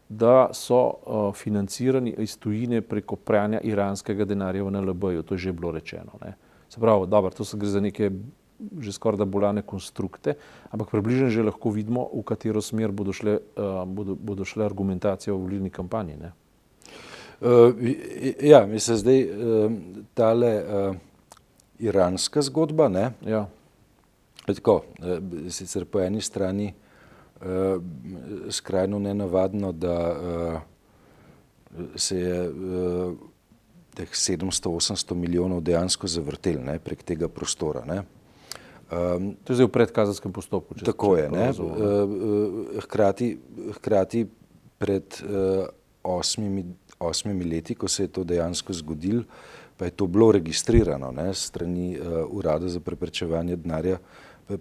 da 0.09 0.49
so 0.53 0.77
uh, 0.77 1.33
financirani 1.33 2.13
iz 2.21 2.37
tujine 2.37 2.81
preko 2.81 3.15
pranja 3.15 3.59
iranskega 3.63 4.25
denarja 4.25 4.63
v 4.63 4.71
NLB-ju. 4.71 5.23
To 5.25 5.33
je 5.33 5.49
že 5.49 5.53
bilo 5.53 5.71
rečeno. 5.71 6.19
Ne. 6.21 6.35
Se 6.69 6.79
pravi, 6.79 7.07
dobro, 7.07 7.33
to 7.33 7.45
se 7.45 7.57
gre 7.57 7.69
za 7.69 7.81
neke 7.81 8.11
že 8.79 8.93
skoraj 8.95 9.17
da 9.19 9.25
bolane 9.27 9.61
konstrukte, 9.61 10.37
ampak 10.71 10.87
približno 10.87 11.27
že 11.29 11.43
lahko 11.43 11.69
vidimo, 11.75 12.07
v 12.07 12.23
katero 12.23 12.61
smer 12.63 12.91
bodo 12.91 13.11
šle, 13.11 13.39
uh, 13.59 13.83
bodo, 13.83 14.15
bodo 14.15 14.45
šle 14.47 14.65
argumentacije 14.65 15.33
v 15.33 15.37
volilni 15.37 15.69
kampanji. 15.69 16.15
Ne. 16.15 16.31
Uh, 17.41 17.73
ja, 18.41 18.65
mislim, 18.65 18.97
zdaj 18.97 19.23
uh, 19.23 19.71
tale 20.13 20.63
uh, 20.63 20.95
iranska 21.79 22.41
zgodba. 22.41 22.87
Ne, 22.89 23.11
ja. 23.25 23.45
tako, 24.45 24.81
uh, 24.99 25.17
sicer 25.49 25.85
po 25.85 25.99
eni 25.99 26.21
strani 26.21 26.73
uh, 27.41 27.81
skrajno 28.49 28.99
nenavadno, 28.99 29.71
da 29.71 29.97
uh, 30.11 30.59
se 31.95 32.19
je 32.19 32.49
uh, 32.49 33.13
teh 33.95 34.09
700-800 34.09 35.13
milijonov 35.13 35.61
dejansko 35.63 36.07
zavrtel 36.07 36.59
ne, 36.63 36.79
prek 36.79 37.03
tega 37.03 37.27
prostora. 37.27 37.85
Ne. 37.85 38.03
Um, 38.85 39.33
to 39.43 39.53
je 39.53 39.59
zdaj 39.59 39.67
v 39.67 39.73
predkazenskem 39.73 40.33
postopku. 40.35 40.75
Tako 40.85 41.15
je. 41.17 41.29
Ne, 41.31 41.49
uh, 41.49 41.59
uh, 41.59 42.83
hkrati, 42.85 43.31
hkrati 43.79 44.25
pred 44.77 45.21
uh, 45.23 45.65
osmimi 46.03 46.65
osmimi 46.99 47.43
leti, 47.43 47.75
ko 47.75 47.87
se 47.87 48.03
je 48.03 48.07
to 48.07 48.23
dejansko 48.23 48.73
zgodilo, 48.73 49.23
pa 49.77 49.85
je 49.85 49.91
to 49.91 50.07
bilo 50.07 50.31
registrirano 50.31 51.11
ne, 51.11 51.33
strani 51.33 51.97
uh, 51.99 52.23
Urada 52.29 52.69
za 52.69 52.79
preprečevanje 52.79 53.55
denarja, 53.55 53.97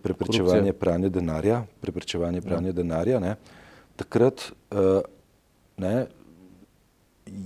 preprečevanje 0.02 0.72
pranja 0.72 1.08
denarja, 1.08 1.64
preprečevanje 1.80 2.38
ja. 2.38 2.42
pranja 2.42 2.68
ja. 2.68 2.72
denarja, 2.72 3.20
ne, 3.20 3.36
takrat 3.96 4.50
uh, 4.70 5.00
ne, 5.76 6.06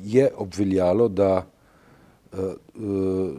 je 0.05 0.31
obveljalo, 0.37 1.09
da 1.09 1.45
uh, 2.33 2.39
uh, 2.75 3.33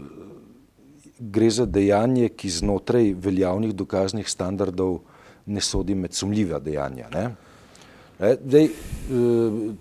gre 1.20 1.50
za 1.50 1.66
dejanje, 1.66 2.30
ki 2.30 2.50
znotraj 2.50 3.14
veljavnih 3.18 3.76
dokaznih 3.76 4.30
standardov 4.30 5.00
ne 5.46 5.62
sodi 5.62 5.96
med 5.96 6.14
sumljiva 6.14 6.60
dejanja. 6.60 7.10
Ne. 7.14 7.49
Dej, 8.20 8.68
eh, 8.68 8.72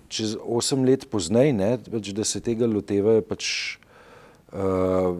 čez 0.07 0.37
osem 0.39 0.85
let 0.87 1.03
pozneje, 1.11 1.51
pač, 1.91 2.11
da 2.15 2.23
se 2.23 2.39
tega 2.39 2.69
lotevajo, 2.71 3.19
je 3.19 3.25
pač 3.27 3.45
uh, 4.55 5.11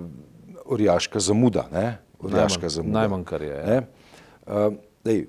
orjaška 0.63 1.19
zamuda. 1.19 1.65
Ne? 1.67 1.99
Orjaška 2.23 2.69
najmanj, 2.69 2.75
zamuda. 2.77 2.95
Najmanj, 2.95 3.25
kar 3.27 3.43
je. 3.43 3.81
Uh, 4.47 4.77
dej, 5.03 5.19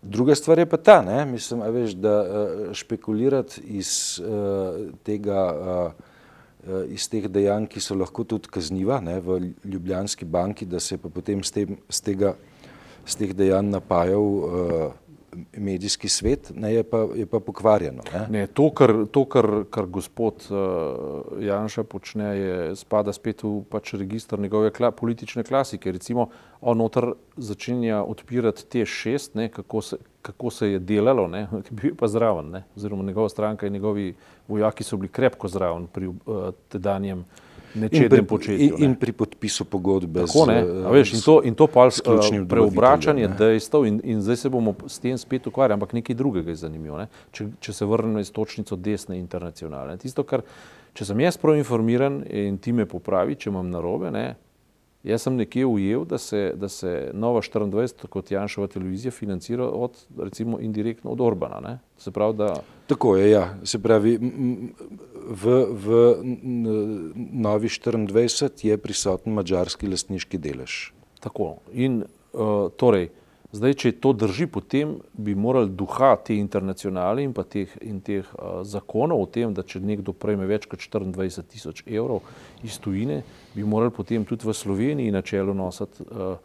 druga 0.00 0.32
stvar 0.38 0.62
je 0.62 0.66
pa 0.70 0.80
ta, 0.80 1.02
ne? 1.04 1.26
mislim, 1.28 1.60
veš, 1.76 1.92
da 2.00 2.14
uh, 2.24 2.62
špekulirati 2.72 3.60
iz, 3.76 4.16
uh, 4.24 4.88
tega, 5.04 5.42
uh, 5.52 6.86
iz 6.88 7.04
teh 7.12 7.26
dejanj, 7.28 7.68
ki 7.68 7.82
so 7.84 7.98
lahko 7.98 8.24
tudi 8.24 8.48
kazniva 8.48 8.96
ne? 9.04 9.18
v 9.20 9.52
Ljubljanski 9.60 10.24
banki, 10.24 10.64
da 10.64 10.80
se 10.80 10.96
pa 10.96 11.12
potem 11.12 11.44
z, 11.44 11.52
tem, 11.52 11.76
z, 11.92 12.00
tega, 12.00 12.32
z 13.04 13.20
teh 13.20 13.36
dejanj 13.36 13.68
napajal. 13.76 14.24
Uh, 14.24 15.04
medijski 15.56 16.08
svet, 16.08 16.52
ne, 16.54 16.74
je, 16.74 16.82
pa, 16.82 16.98
je 17.14 17.26
pa 17.26 17.40
pokvarjeno. 17.40 18.02
Ne. 18.12 18.26
Ne, 18.30 18.46
to, 18.46 18.70
kar, 18.70 18.92
to 19.10 19.24
kar, 19.24 19.48
kar 19.70 19.86
gospod 19.86 20.46
uh, 20.50 21.42
Janša 21.42 21.84
počne, 21.84 22.28
je, 22.38 22.76
spada 22.76 23.12
spet 23.12 23.42
v 23.42 23.62
pač 23.70 23.94
registr 23.94 24.40
njegove 24.40 24.70
kla, 24.70 24.90
politične 24.90 25.44
klasike. 25.44 25.92
Recimo, 25.92 26.28
on 26.60 26.78
noter 26.78 27.12
začenja 27.36 28.02
odpirati 28.02 28.66
te 28.66 28.86
šest, 28.86 29.34
ne, 29.34 29.48
kako, 29.52 29.82
se, 29.82 29.98
kako 30.22 30.50
se 30.50 30.72
je 30.72 30.78
delalo, 30.78 31.28
bi 31.28 31.44
bil 31.82 31.98
pa 31.98 32.08
zraven, 32.08 32.50
ne, 32.50 32.64
oziroma 32.76 33.04
njegova 33.04 33.28
stranka 33.28 33.66
in 33.66 33.72
njegovi 33.72 34.14
vojaki 34.48 34.84
so 34.84 34.96
bili 34.96 35.12
krepko 35.12 35.48
zraven 35.48 35.86
pri 35.86 36.06
uh, 36.06 36.50
tedanjem 36.68 37.20
uh, 37.20 37.47
nečednem 37.74 38.26
početju. 38.26 38.78
In, 38.78 38.84
in 38.84 38.94
pri 38.96 39.12
podpisu 39.12 39.64
pogodbe. 39.64 40.24
Tako, 40.26 40.46
z, 40.46 40.88
veš, 40.92 41.12
in, 41.14 41.22
to, 41.24 41.36
in 41.44 41.54
to 41.54 41.66
pa 41.66 41.88
je 41.88 42.02
uh, 42.06 42.48
preobračanje 42.48 43.28
dejstev 43.38 43.86
in, 43.86 44.00
in 44.04 44.22
zdaj 44.22 44.36
se 44.36 44.48
bomo 44.48 44.74
s 44.86 44.98
tem 44.98 45.18
spet 45.18 45.46
ukvarjali, 45.46 45.78
ampak 45.78 45.92
nekaj 45.92 46.16
drugega 46.16 46.50
je 46.50 46.62
zanimivo. 46.64 46.98
Ne? 46.98 47.08
Če, 47.32 47.48
če 47.60 47.72
se 47.72 47.88
vrnemo 47.88 48.20
iz 48.20 48.32
točnico 48.32 48.76
desne 48.76 49.18
internacionalne. 49.18 49.98
Tisto, 49.98 50.24
kar, 50.24 50.44
če 50.94 51.08
sem 51.08 51.20
jaz 51.20 51.36
prav 51.40 51.58
informiran 51.58 52.22
in 52.30 52.58
ti 52.58 52.72
me 52.72 52.86
popravi, 52.86 53.36
če 53.38 53.50
imam 53.52 53.70
narobe, 53.70 54.12
ne, 54.14 54.26
Jaz 55.08 55.22
sem 55.24 55.36
nekje 55.36 55.66
ujel, 55.66 56.04
da 56.04 56.18
se, 56.18 56.52
da 56.56 56.68
se 56.68 57.10
Nova 57.14 57.40
24, 57.40 58.06
kot 58.12 58.30
Janšova 58.30 58.66
televizija, 58.68 59.12
financira 59.12 59.64
od, 59.64 59.96
recimo, 60.18 60.60
indirektno 60.60 61.10
od 61.10 61.20
Orbana. 61.20 61.78
Se 61.98 62.10
pravi, 62.10 62.36
da... 62.36 62.54
Tako 62.86 63.16
je, 63.16 63.30
ja. 63.30 63.54
Se 63.64 63.80
pravi, 63.82 64.18
v, 65.28 65.54
v 65.70 66.16
Novi 67.32 67.68
24 67.68 68.66
je 68.66 68.76
prisoten 68.76 69.32
mađarski 69.32 69.88
lastniški 69.88 70.38
delež. 70.38 70.90
Tako. 71.20 71.56
In 71.72 72.02
uh, 72.02 72.68
torej, 72.76 73.08
Zdaj, 73.48 73.74
če 73.80 73.90
to 74.04 74.12
drži, 74.12 74.44
potem 74.52 74.98
bi 75.16 75.32
morali 75.32 75.70
duha 75.72 76.10
te 76.20 76.34
internacionale 76.36 77.22
in 77.24 77.32
pa 77.32 77.46
teh, 77.48 77.70
in 77.80 78.02
teh 78.04 78.26
uh, 78.36 78.60
zakonov 78.60 79.22
o 79.24 79.28
tem, 79.32 79.54
da 79.56 79.64
če 79.64 79.80
nekdo 79.80 80.12
prejme 80.12 80.44
več 80.50 80.66
kot 80.68 80.84
24 80.84 81.46
tisoč 81.48 81.80
evrov 81.88 82.28
iz 82.60 82.76
tujine, 82.76 83.22
bi 83.54 83.64
morali 83.64 83.94
potem 83.96 84.26
tudi 84.28 84.44
v 84.44 84.52
Sloveniji 84.52 85.14
na 85.14 85.24
čelu 85.24 85.56
nositi 85.56 86.04
uh, 86.04 86.36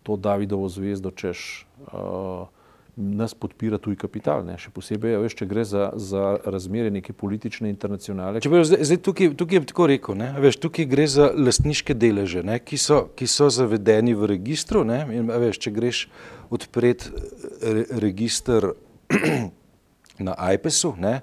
to 0.00 0.16
Davidovo 0.16 0.70
zvezdo, 0.72 1.12
češ 1.12 1.66
uh, 1.92 2.48
nas 2.96 3.34
podpira 3.34 3.78
tuj 3.78 3.96
kapital. 4.00 4.40
Ne? 4.46 4.56
Še 4.60 4.70
posebej, 4.72 5.18
veš, 5.20 5.36
če 5.36 5.46
gre 5.48 5.64
za, 5.68 5.90
za 6.00 6.38
razmere 6.48 6.90
neke 6.90 7.12
politične 7.12 7.68
internacionale. 7.68 8.40
Če 8.40 8.48
zdaj, 8.48 8.84
zdaj 8.88 9.00
tukaj, 9.04 9.30
tukaj 9.36 9.60
je 9.60 9.66
tako 9.68 9.88
rekel, 9.92 10.16
ne? 10.16 10.30
Veš, 10.40 10.56
tukaj 10.64 10.88
gre 10.88 11.04
za 11.12 11.28
lastniške 11.36 11.96
deleže, 11.96 12.40
ne? 12.46 12.56
ki 12.56 12.80
so, 12.80 13.02
ki 13.16 13.28
so 13.28 13.50
zavedeni 13.52 14.16
v 14.16 14.30
registru. 14.32 14.86
Ne? 14.88 15.02
In, 15.12 15.28
veš, 15.28 15.60
če 15.66 15.74
greš 15.76 16.02
odpreti 16.48 17.12
re, 17.60 17.84
registr 18.00 18.72
na 20.26 20.36
iPesu, 20.56 20.94
ne? 20.96 21.20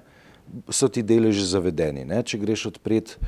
so 0.70 0.86
ti 0.86 1.02
deleži 1.02 1.42
zavedeni. 1.48 2.06
Ne? 2.06 2.22
Če 2.22 2.38
greš 2.38 2.68
odpreti 2.70 3.18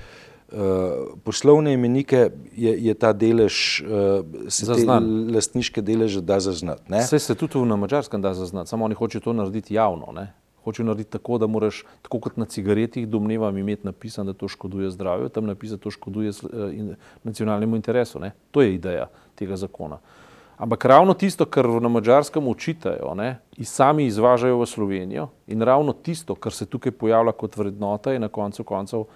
poslovne 1.25 1.72
imenike 1.72 2.30
je, 2.56 2.84
je 2.84 2.94
ta 2.94 3.12
delež, 3.12 3.82
uh, 3.82 4.48
se 4.48 4.66
te 4.66 5.00
lastniške 5.34 5.82
deleže 5.82 6.20
da 6.20 6.40
zaznati. 6.40 6.92
Vse 6.92 7.18
se 7.18 7.34
tudi 7.34 7.58
na 7.58 7.76
mačarskem 7.76 8.22
da 8.22 8.34
zaznati, 8.34 8.70
samo 8.70 8.84
oni 8.84 8.94
hočejo 8.94 9.20
to 9.20 9.32
narediti 9.32 9.75
javno. 9.75 10.12
Ne? 10.14 10.32
Hočejo 10.64 10.86
narediti 10.86 11.10
tako, 11.10 11.38
da 11.38 11.46
moraš, 11.46 11.84
tako 12.02 12.20
kot 12.20 12.36
na 12.36 12.44
cigaretih, 12.44 13.08
domnevam, 13.08 13.58
imeti 13.58 13.86
napisano, 13.86 14.32
da 14.32 14.38
to 14.38 14.48
škoduje 14.48 14.90
zdravju, 14.90 15.28
tam 15.28 15.46
napisati, 15.46 15.78
da 15.78 15.82
to 15.82 15.90
škoduje 15.90 16.32
in, 16.72 16.94
nacionalnemu 17.25 17.76
interesu. 17.76 18.20
Ne? 18.20 18.32
To 18.50 18.62
je 18.62 18.75
ideja 18.75 19.10
tega 19.34 19.56
zakona. 19.56 19.98
Ampak 20.56 20.84
ravno 20.84 21.14
tisto, 21.14 21.44
kar 21.44 21.68
na 21.68 21.88
mačarskem 21.88 22.48
učitajo, 22.48 23.14
ne, 23.14 23.38
sami 23.60 24.06
izvažajo 24.06 24.56
v 24.58 24.66
Slovenijo, 24.66 25.28
in 25.46 25.62
ravno 25.62 25.92
tisto, 25.92 26.34
kar 26.34 26.52
se 26.52 26.66
tukaj 26.66 26.92
pojavlja 26.92 27.32
kot 27.32 27.56
vrednota, 27.56 28.12
je 28.12 28.18
na 28.18 28.28
koncu 28.28 28.64
koncev 28.64 29.00
uh, 29.00 29.06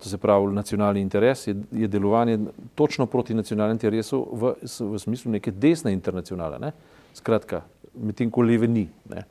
to 0.00 0.08
se 0.08 0.18
pravi 0.18 0.52
nacionalni 0.52 1.00
interes, 1.00 1.46
je, 1.46 1.56
je 1.72 1.88
delovanje 1.88 2.38
točno 2.74 3.06
proti 3.06 3.34
nacionalnemu 3.34 3.76
interesu 3.76 4.28
v, 4.32 4.54
v 4.80 4.98
smislu 4.98 5.32
neke 5.32 5.50
desne 5.50 5.92
internacionale. 5.92 6.58
Ne? 6.58 6.72
Skratka, 7.14 7.62
medtem 7.94 8.30
ko 8.30 8.42
leve 8.42 8.68
ni. 8.68 8.88
Ne? 9.10 9.24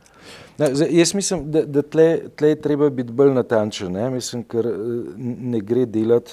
Na, 0.58 0.70
zdaj, 0.74 0.90
jaz 0.92 1.14
mislim, 1.14 1.46
da, 1.52 1.66
da 1.66 1.82
tle, 1.82 2.30
tle 2.36 2.54
je 2.54 2.62
treba 2.62 2.90
biti 2.90 3.12
bolj 3.12 3.34
natančen, 3.36 3.92
ne? 3.92 4.10
mislim, 4.10 4.44
ker 4.44 4.68
eh, 4.68 4.76
ne 5.54 5.62
gre 5.62 5.86
delati 5.86 6.32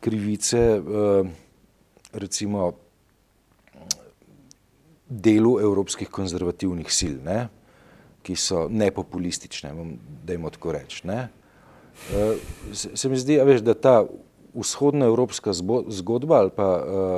krivice 0.00 0.60
uh, 0.80 1.26
recimo 2.12 2.70
delu 5.08 5.58
evropskih 5.60 6.08
konzervativnih 6.08 6.88
sil, 6.88 7.18
ne? 7.24 7.48
ki 8.24 8.36
so 8.36 8.66
nepopulistične, 8.68 9.74
da 10.24 10.32
jim 10.32 10.48
tako 10.52 10.72
rečem. 10.72 11.12
Uh, 11.12 11.39
se, 12.72 13.08
mi 13.08 13.16
zdi, 13.16 13.38
veš, 13.44 13.62
da 13.66 13.74
ta 13.74 13.94
vzhodnoevropska 14.54 15.52
zgodba 15.88 16.36
ali 16.36 16.50
pa 16.56 16.68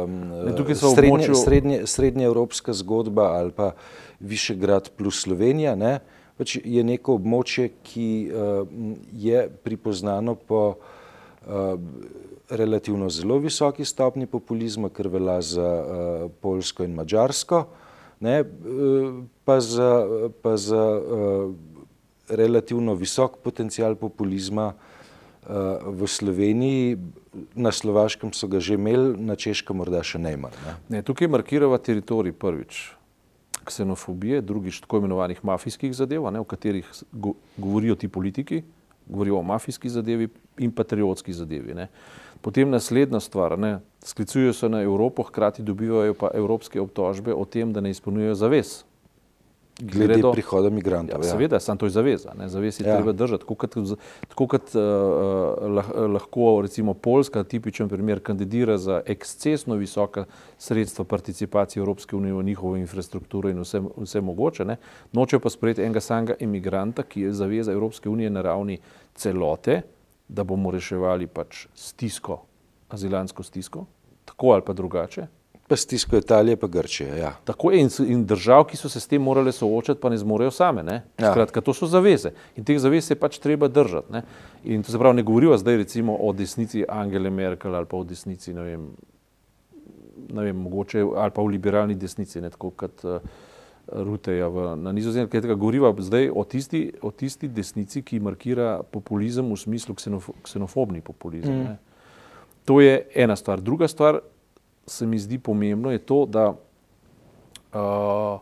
um, 0.04 0.18
ne, 0.28 0.74
srednje, 0.74 1.12
območju... 1.12 1.34
srednje, 1.34 1.78
srednjeevropska 1.86 2.72
zgodba 2.72 3.22
ali 3.38 3.52
pa 3.56 3.72
Višegrad 4.20 4.90
plus 4.96 5.22
Slovenija, 5.24 5.74
ne, 5.74 5.96
pač 6.38 6.56
je 6.62 6.84
neko 6.84 7.16
območje, 7.18 7.70
ki 7.82 8.08
uh, 8.30 8.68
je 9.12 9.48
pripoznano 9.64 10.36
po 10.36 10.60
uh, 10.74 11.74
relativno 12.50 13.08
zelo 13.10 13.40
visoki 13.42 13.84
stopni 13.84 14.28
populizma, 14.30 14.92
kar 14.94 15.08
velja 15.10 15.40
za 15.42 15.68
uh, 15.72 16.30
Polsko 16.40 16.86
in 16.86 16.94
Mačarsko, 16.94 17.64
ne, 18.22 18.40
uh, 18.44 19.18
pa 19.44 19.58
za, 19.60 19.90
pa 20.42 20.54
za 20.56 20.84
uh, 21.00 21.50
relativno 22.36 22.94
visok 22.98 23.38
potencial 23.44 23.96
populizma 23.96 24.72
uh, 24.72 24.80
v 25.86 26.08
Sloveniji. 26.08 26.96
Na 27.54 27.72
Slovaškem 27.72 28.32
so 28.36 28.48
ga 28.48 28.60
že 28.60 28.76
imeli, 28.76 29.16
na 29.16 29.36
Češkem 29.36 29.76
morda 29.76 30.02
še 30.04 30.20
imajo. 30.20 30.52
Ne. 30.66 30.74
Ne, 30.88 31.02
tukaj 31.02 31.28
markirava 31.28 31.78
teritorij 31.78 32.36
prvič 32.36 32.92
ksenofobije, 33.64 34.40
drugič 34.42 34.80
tako 34.80 34.98
imenovanih 34.98 35.44
mafijskih 35.44 35.94
zadev, 35.94 36.26
ne, 36.32 36.40
o 36.40 36.44
katerih 36.44 36.88
go, 37.12 37.34
govorijo 37.56 37.94
ti 37.94 38.08
politiki, 38.08 38.62
govorijo 39.06 39.38
o 39.38 39.42
mafijski 39.42 39.88
zadevi 39.88 40.28
in 40.58 40.72
patriotski 40.72 41.32
zadevi. 41.32 41.74
Ne. 41.74 41.88
Potem 42.42 42.70
naslednja 42.70 43.20
stvar, 43.20 43.58
ne, 43.58 43.78
sklicujejo 44.02 44.52
se 44.52 44.68
na 44.68 44.82
Evropo, 44.82 45.22
hkrati 45.22 45.62
dobivajo 45.62 46.14
pa 46.14 46.30
evropske 46.34 46.80
obtožbe 46.80 47.34
o 47.34 47.44
tem, 47.44 47.72
da 47.72 47.80
ne 47.80 47.90
izpolnjujejo 47.90 48.34
zavez. 48.34 48.82
Glede 49.80 50.20
do, 50.20 50.32
prihoda 50.32 50.70
migrantov. 50.70 51.20
Ja, 51.22 51.26
ja. 51.26 51.30
Seveda, 51.32 51.60
samo 51.60 51.78
to 51.78 51.86
je 51.86 51.90
zaveza. 51.90 52.34
Ne, 52.38 52.48
zavez 52.48 52.80
je 52.80 52.86
ja. 52.86 52.96
treba 52.96 53.12
držati. 53.12 53.40
Tako 53.40 53.54
kot, 53.54 53.76
tako 54.28 54.46
kot 54.46 54.74
uh, 54.74 54.82
lahko 56.12 56.60
recimo 56.62 56.94
Poljska, 56.94 57.44
tipičen 57.44 57.88
primer, 57.88 58.20
kandidira 58.20 58.78
za 58.78 59.00
ekscesno 59.06 59.74
visoka 59.74 60.24
sredstva 60.58 61.04
participacije 61.04 61.80
Evropske 61.80 62.16
unije 62.16 62.34
v 62.34 62.42
njihovo 62.42 62.76
infrastrukturo 62.76 63.48
in 63.48 63.60
vse, 63.60 63.80
vse 63.96 64.20
mogoče, 64.20 64.64
ne, 64.64 64.76
noče 65.12 65.38
pa 65.38 65.50
sprejeti 65.50 65.82
enega 65.82 66.00
samega 66.00 66.34
imigranta, 66.40 67.02
ki 67.02 67.20
je 67.20 67.32
zaveza 67.32 67.72
Evropske 67.72 68.08
unije 68.08 68.30
na 68.30 68.42
ravni 68.42 68.78
celote, 69.14 69.80
da 70.28 70.44
bomo 70.44 70.70
reševali 70.70 71.26
pač 71.26 71.66
stisko, 71.74 72.42
azilansko 72.88 73.42
stisko, 73.42 73.86
tako 74.24 74.52
ali 74.52 74.62
pa 74.66 74.72
drugače. 74.72 75.26
Pa 75.72 75.76
stisko 75.76 76.16
Italije, 76.16 76.56
pa 76.56 76.66
Grčije. 76.66 77.18
Ja. 77.18 77.30
Tako 77.44 77.70
je 77.70 77.80
in, 77.80 77.88
in 78.06 78.24
držav, 78.28 78.66
ki 78.68 78.76
so 78.76 78.90
se 78.92 79.00
s 79.00 79.08
tem 79.08 79.22
morali 79.22 79.52
soočati, 79.52 80.00
pa 80.00 80.10
ne 80.12 80.18
zmorejo 80.20 80.50
same. 80.52 80.82
Ne? 80.82 80.98
Ja. 81.16 81.30
Skratka, 81.30 81.62
to 81.64 81.72
so 81.72 81.86
zaveze 81.88 82.34
in 82.56 82.64
teh 82.68 82.76
zavez 82.76 83.08
je 83.10 83.16
pač 83.16 83.38
treba 83.40 83.70
držati. 83.72 84.12
Ne? 84.12 84.20
In 84.64 84.82
to 84.84 84.92
se 84.92 84.98
pravi, 85.00 85.16
ne 85.16 85.24
govorijo 85.24 85.56
zdaj 85.56 85.76
recimo 85.80 86.16
o 86.20 86.32
desnici 86.36 86.84
Angele 86.88 87.30
Merkel 87.30 87.74
ali 87.74 87.88
pa 87.88 87.96
o 87.96 88.04
desnici, 88.04 88.52
ne 88.52 88.66
vem, 88.66 88.84
ne 90.28 90.44
vem 90.44 90.60
mogoče, 90.60 91.06
ali 91.16 91.32
pa 91.32 91.40
o 91.40 91.48
liberalni 91.48 91.96
desnici, 91.96 92.44
ne 92.44 92.50
tako 92.52 92.70
kot 92.76 93.04
uh, 93.08 93.16
Ruteja 93.88 94.50
v, 94.52 94.66
na 94.76 94.92
nizozemskem, 94.92 95.30
kaj 95.32 95.46
tega 95.46 95.56
govoriva 95.56 95.94
zdaj 95.98 96.28
o 96.36 96.44
tisti, 96.44 96.82
o 97.00 97.14
tisti 97.16 97.48
desnici, 97.48 98.04
ki 98.04 98.20
markira 98.20 98.82
populizem 98.92 99.48
v 99.48 99.56
smislu 99.56 99.96
ksenof, 99.96 100.28
ksenofobni 100.44 101.00
populizem. 101.00 101.64
Mm. 101.64 101.80
To 102.68 102.80
je 102.84 103.00
ena 103.14 103.36
stvar. 103.36 103.60
Druga 103.60 103.88
stvar, 103.88 104.20
se 104.86 105.06
mi 105.06 105.18
zdi 105.18 105.38
pomembno, 105.38 105.90
je 105.90 105.98
to, 105.98 106.26
da, 106.26 106.48
uh, 107.74 108.40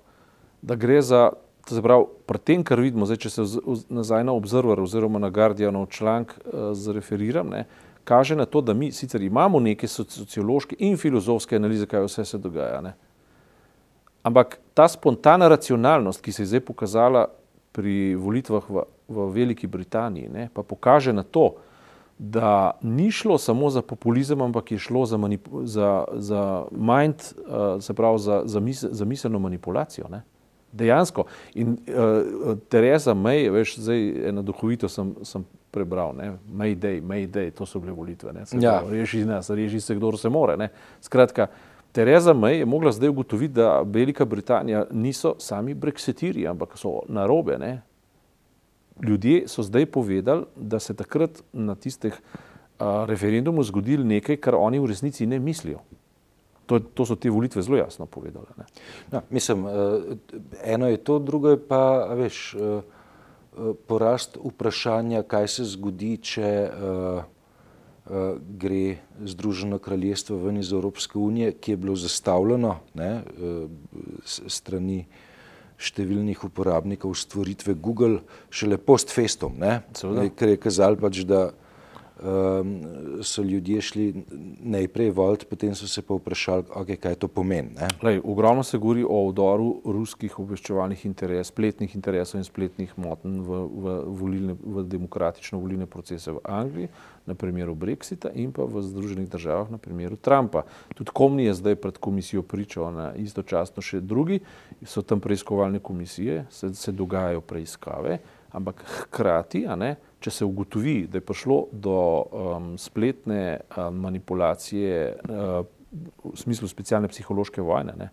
da 0.63 0.75
gre 0.75 1.03
za, 1.03 1.31
to 1.69 1.75
se 1.75 1.83
pravi, 1.83 2.05
pri 2.27 2.39
tem, 2.39 2.65
kar 2.65 2.81
vidimo, 2.81 3.07
zdaj, 3.07 3.17
če 3.17 3.31
se 3.31 3.43
nazaj 3.89 4.25
na 4.25 4.33
Observer 4.33 4.81
oziroma 4.81 5.19
na 5.19 5.31
Guardianov 5.31 5.87
članek 5.87 6.35
uh, 6.39 6.73
zreferiram, 6.73 7.49
ne, 7.49 7.67
kaže 8.05 8.37
na 8.37 8.47
to, 8.47 8.61
da 8.61 8.75
mi 8.75 8.93
sicer 8.93 9.23
imamo 9.23 9.61
neke 9.61 9.89
sociološke 9.89 10.77
in 10.79 10.97
filozofske 10.97 11.57
analize, 11.57 11.87
kaj 11.87 12.09
vse 12.09 12.25
se 12.25 12.39
dogaja. 12.39 12.81
Ne. 12.81 12.95
Ampak 14.23 14.59
ta 14.75 14.89
spontana 14.89 15.49
racionalnost, 15.49 16.21
ki 16.21 16.33
se 16.33 16.43
je 16.43 16.47
zdaj 16.47 16.61
pokazala 16.61 17.29
pri 17.73 18.15
volitvah 18.19 18.65
v, 18.69 18.83
v 19.09 19.27
Veliki 19.35 19.67
Britaniji, 19.67 20.29
ne, 20.33 20.49
pa 20.55 20.63
pokaže 20.63 21.13
na 21.13 21.23
to, 21.23 21.53
da 21.55 21.70
ni 22.83 23.11
šlo 23.11 23.39
samo 23.39 23.71
za 23.71 23.83
populizem, 23.83 24.41
ampak 24.43 24.73
je 24.73 24.79
šlo 24.79 25.07
za, 25.07 25.19
za, 25.63 26.05
za 26.13 26.65
mind, 26.71 27.15
uh, 27.15 27.83
se 27.83 27.95
pravi 27.95 28.19
za, 28.19 28.43
za, 28.45 28.61
mis, 28.61 28.85
za 28.85 29.05
miselno 29.05 29.39
manipulacijo. 29.39 30.09
Ne. 30.09 30.23
Dejansko. 30.73 31.25
In 31.55 31.69
uh, 31.69 32.59
Tereza 32.69 33.15
May, 33.15 33.51
veš, 33.51 33.79
zdaj 33.79 34.29
eno 34.29 34.43
duhovito 34.43 34.89
sem, 34.89 35.15
sem 35.23 35.45
prebral, 35.71 36.15
ne, 36.17 36.33
Mayday, 36.53 37.01
Mayday, 37.03 37.51
to 37.51 37.67
so 37.67 37.81
bile 37.81 37.93
volitve. 37.93 38.33
Ne, 38.33 38.45
ja. 38.61 38.83
Reži 38.91 39.25
nas, 39.25 39.51
reži 39.51 39.81
se, 39.81 39.95
kdo 39.95 40.13
se 40.17 40.29
more. 40.29 40.57
Ne. 40.57 40.69
Skratka, 41.01 41.47
Tereza 41.93 42.35
May 42.35 42.59
je 42.59 42.67
mogla 42.67 42.93
zdaj 42.93 43.09
ugotoviti, 43.09 43.55
da 43.55 43.83
Velika 43.83 44.25
Britanija 44.25 44.87
niso 44.91 45.35
sami 45.39 45.75
brexitiri, 45.75 46.47
ampak 46.47 46.79
so 46.79 47.01
narobe. 47.09 47.59
Ne? 47.59 47.81
Ljudje 49.07 49.49
so 49.49 49.63
zdaj 49.63 49.87
povedali, 49.87 50.45
da 50.57 50.79
se 50.79 50.95
takrat 50.95 51.43
na 51.53 51.75
tistih 51.75 52.15
uh, 52.15 52.87
referendumih 53.09 53.65
zgodilo 53.67 54.05
nekaj, 54.05 54.37
kar 54.37 54.55
oni 54.55 54.79
v 54.79 54.91
resnici 54.93 55.27
ne 55.27 55.39
mislijo. 55.39 55.81
To, 56.67 56.79
to 56.79 57.07
so 57.07 57.17
te 57.17 57.31
volitve 57.31 57.63
zelo 57.63 57.81
jasno 57.81 58.07
povedali. 58.07 58.47
Ja, 59.13 59.23
mislim, 59.31 59.65
uh, 59.65 59.73
eno 60.65 60.89
je 60.89 60.97
to, 60.97 61.19
drugo 61.19 61.51
je 61.51 61.59
pa, 61.69 62.15
veš, 62.15 62.55
uh, 62.55 62.83
porast 63.87 64.39
vprašanja, 64.45 65.23
kaj 65.23 65.49
se 65.49 65.65
zgodi, 65.65 66.17
če 66.23 66.51
uh, 66.71 67.25
uh, 68.07 68.39
gre 68.59 69.01
Združeno 69.25 69.79
kraljestvo 69.79 70.39
ven 70.45 70.61
iz 70.61 70.73
Evropske 70.73 71.19
unije, 71.19 71.53
ki 71.53 71.73
je 71.73 71.77
bilo 71.77 71.97
zastavljeno 71.97 72.77
ne, 72.95 73.11
uh, 73.23 73.71
strani 74.47 75.05
številnih 75.81 76.43
uporabnikov 76.45 77.15
stvoritve 77.17 77.75
Google 77.81 78.21
šele 78.53 78.77
post 78.77 79.13
festom, 79.15 79.57
ker 80.37 80.55
je 80.55 80.61
kazal 80.61 80.99
pač, 81.01 81.23
da 81.25 81.49
um, 82.23 82.81
so 83.23 83.43
ljudje 83.43 83.81
šli 83.81 84.25
najprej 84.61 85.11
volt, 85.11 85.45
potem 85.49 85.75
so 85.75 85.89
se 85.89 86.03
pa 86.03 86.15
vprašali, 86.15 86.65
okay, 86.75 86.97
kaj 86.97 87.15
to 87.15 87.29
pomeni. 87.29 87.71
Lej, 88.03 88.21
ogromno 88.25 88.63
se 88.63 88.79
govori 88.79 89.05
o 89.09 89.23
vdoru 89.29 89.81
ruskih 89.85 90.39
obveščevalnih 90.39 91.07
interesov, 91.07 91.51
spletnih 91.53 91.95
interesov 91.97 92.41
in 92.41 92.45
spletnih 92.45 92.93
motenj 92.97 93.41
v, 93.47 93.63
v, 93.69 93.97
volilne, 94.21 94.57
v 94.61 94.85
demokratično 94.89 95.59
volilne 95.59 95.87
procese 95.87 96.33
v 96.33 96.45
Angliji, 96.45 96.89
na 97.27 97.35
primeru 97.35 97.75
Brexita 97.75 98.33
in 98.35 98.51
pa 98.53 98.65
v 98.67 98.83
Združenih 98.83 99.29
državah 99.31 99.71
na 99.71 99.79
primeru 99.79 100.17
Trumpa. 100.17 100.65
Tudi 100.95 101.15
Komni 101.15 101.47
je 101.47 101.55
zdaj 101.55 101.77
pred 101.77 101.99
komisijo 101.99 102.43
pričal, 102.43 102.91
na 102.91 103.13
istočasno 103.15 103.85
še 103.85 104.01
drugi, 104.01 104.41
so 104.83 105.05
tam 105.07 105.21
preiskovalne 105.21 105.79
komisije, 105.79 106.47
se, 106.51 106.75
se 106.75 106.93
dogajajo 106.93 107.41
preiskave, 107.41 108.19
ampak 108.51 108.83
hkrati, 108.83 109.67
a 109.69 109.77
ne, 109.77 109.95
če 110.21 110.31
se 110.31 110.45
ugotovi, 110.45 111.07
da 111.11 111.19
je 111.19 111.27
prišlo 111.27 111.59
do 111.73 111.97
um, 111.97 112.73
spletne 112.79 113.61
um, 113.77 114.01
manipulacije 114.05 115.17
uh, 115.17 115.61
v 116.25 116.35
smislu 116.39 116.69
specialne 116.69 117.09
psihološke 117.11 117.63
vojne, 117.65 117.95
ne, 117.99 118.11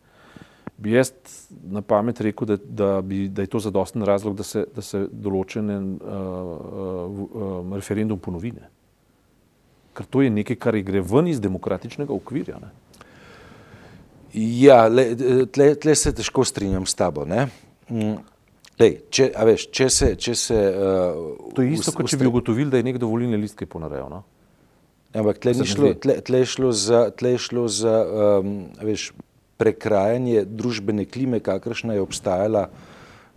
bi 0.78 0.94
jaz 0.94 1.12
na 1.50 1.82
pamet 1.82 2.22
rekel, 2.22 2.48
da, 2.48 2.58
da, 2.58 2.90
bi, 3.02 3.28
da 3.30 3.42
je 3.42 3.52
to 3.52 3.60
zadosten 3.60 4.02
razlog, 4.06 4.36
da 4.38 4.46
se, 4.46 4.66
da 4.76 4.82
se 4.86 5.08
določen 5.12 5.70
uh, 5.70 5.94
uh, 6.08 7.22
um, 7.28 7.74
referendum 7.78 8.20
ponovi. 8.22 8.54
Ne. 8.54 8.70
Ker 9.98 10.06
to 10.06 10.22
je 10.22 10.30
nekaj, 10.30 10.60
kar 10.62 10.78
gre 10.86 11.02
ven 11.02 11.32
iz 11.32 11.42
demokratičnega 11.42 12.14
okvirja. 12.14 12.60
Ne. 12.62 12.70
Ja, 14.38 14.84
le, 14.88 15.10
tle, 15.50 15.72
tle 15.82 15.96
se 15.98 16.14
težko 16.14 16.46
strinjam 16.46 16.86
s 16.86 16.94
tabo. 16.98 17.26
Mm. 17.26 18.20
Lej, 18.78 18.98
če, 19.10 19.32
veš, 19.34 19.68
če 19.74 19.88
se, 19.90 20.08
če 20.22 20.34
se, 20.38 20.58
uh, 20.58 21.54
to 21.58 21.64
je 21.66 21.74
isto, 21.74 21.94
kot 21.98 22.10
če 22.12 22.20
bi 22.22 22.28
ugotovili, 22.30 22.70
da 22.70 22.78
je 22.78 22.86
nekdo 22.86 23.10
volilne 23.10 23.40
listke 23.42 23.66
ponarejal. 23.66 24.12
No? 24.12 24.20
Ampak 25.18 25.40
tle, 25.42 25.56
šlo, 25.66 25.96
tle, 25.98 26.20
tle, 26.22 26.44
šlo 26.46 26.70
za, 26.76 27.08
tle 27.18 27.38
šlo 27.42 27.66
za 27.72 27.96
um, 28.06 28.52
veš, 28.84 29.10
prekrajanje 29.58 30.44
družbene 30.46 31.08
klime, 31.10 31.40
kakršna 31.42 31.96
je 31.98 32.04
obstajala 32.04 32.68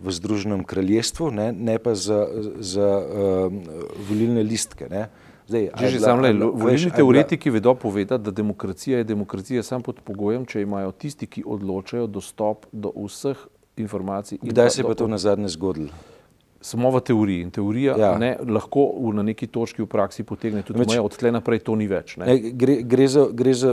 v 0.01 0.13
Združenem 0.13 0.61
kraljestvu, 0.69 1.31
ne, 1.33 1.51
ne 1.57 1.79
pa 1.81 1.95
za, 1.97 2.21
za 2.61 2.91
um, 3.01 3.63
volilne 4.09 4.45
listke. 4.45 4.91
Ne. 4.93 5.07
Zdaj, 5.49 5.71
že 5.81 5.89
že 5.97 6.03
sam 6.05 6.21
le, 6.21 6.35
volilni 6.37 6.93
teoretiki 6.93 7.51
vedo 7.51 7.73
povedati, 7.75 8.23
da 8.29 8.31
demokracija 8.31 9.01
je 9.01 9.09
demokracija 9.09 9.65
samo 9.65 9.89
pod 9.89 10.05
pogojem, 10.05 10.45
če 10.45 10.67
imajo 10.69 10.93
tisti, 10.93 11.27
ki 11.27 11.47
odločajo, 11.49 12.05
dostop 12.07 12.69
do 12.73 12.93
vseh 12.93 13.41
informacij. 13.81 14.39
Kdaj 14.43 14.71
se 14.71 14.81
je 14.81 14.89
pa 14.89 14.95
to 14.95 15.09
na 15.09 15.19
zadnje 15.19 15.49
zgodilo? 15.49 15.91
Samo 16.61 16.91
v 16.93 17.01
teoriji. 17.01 17.43
In 17.43 17.51
teorija 17.51 17.95
ja. 17.97 18.11
ne, 18.21 18.35
lahko 18.45 18.83
v, 19.01 19.15
na 19.17 19.23
neki 19.25 19.47
točki 19.49 19.81
v 19.81 19.89
praksi 19.89 20.27
potegne 20.29 20.61
tudi 20.63 20.83
Meč, 20.83 20.91
moja, 20.93 21.03
od 21.03 21.17
tle 21.17 21.33
naprej 21.33 21.63
to 21.65 21.73
ni 21.73 21.87
več. 21.89 22.19
Ne? 22.21 22.29
Ne, 22.29 22.53
gre, 22.53 22.83
gre, 22.85 23.07
za, 23.09 23.25
gre 23.33 23.55
za, 23.57 23.73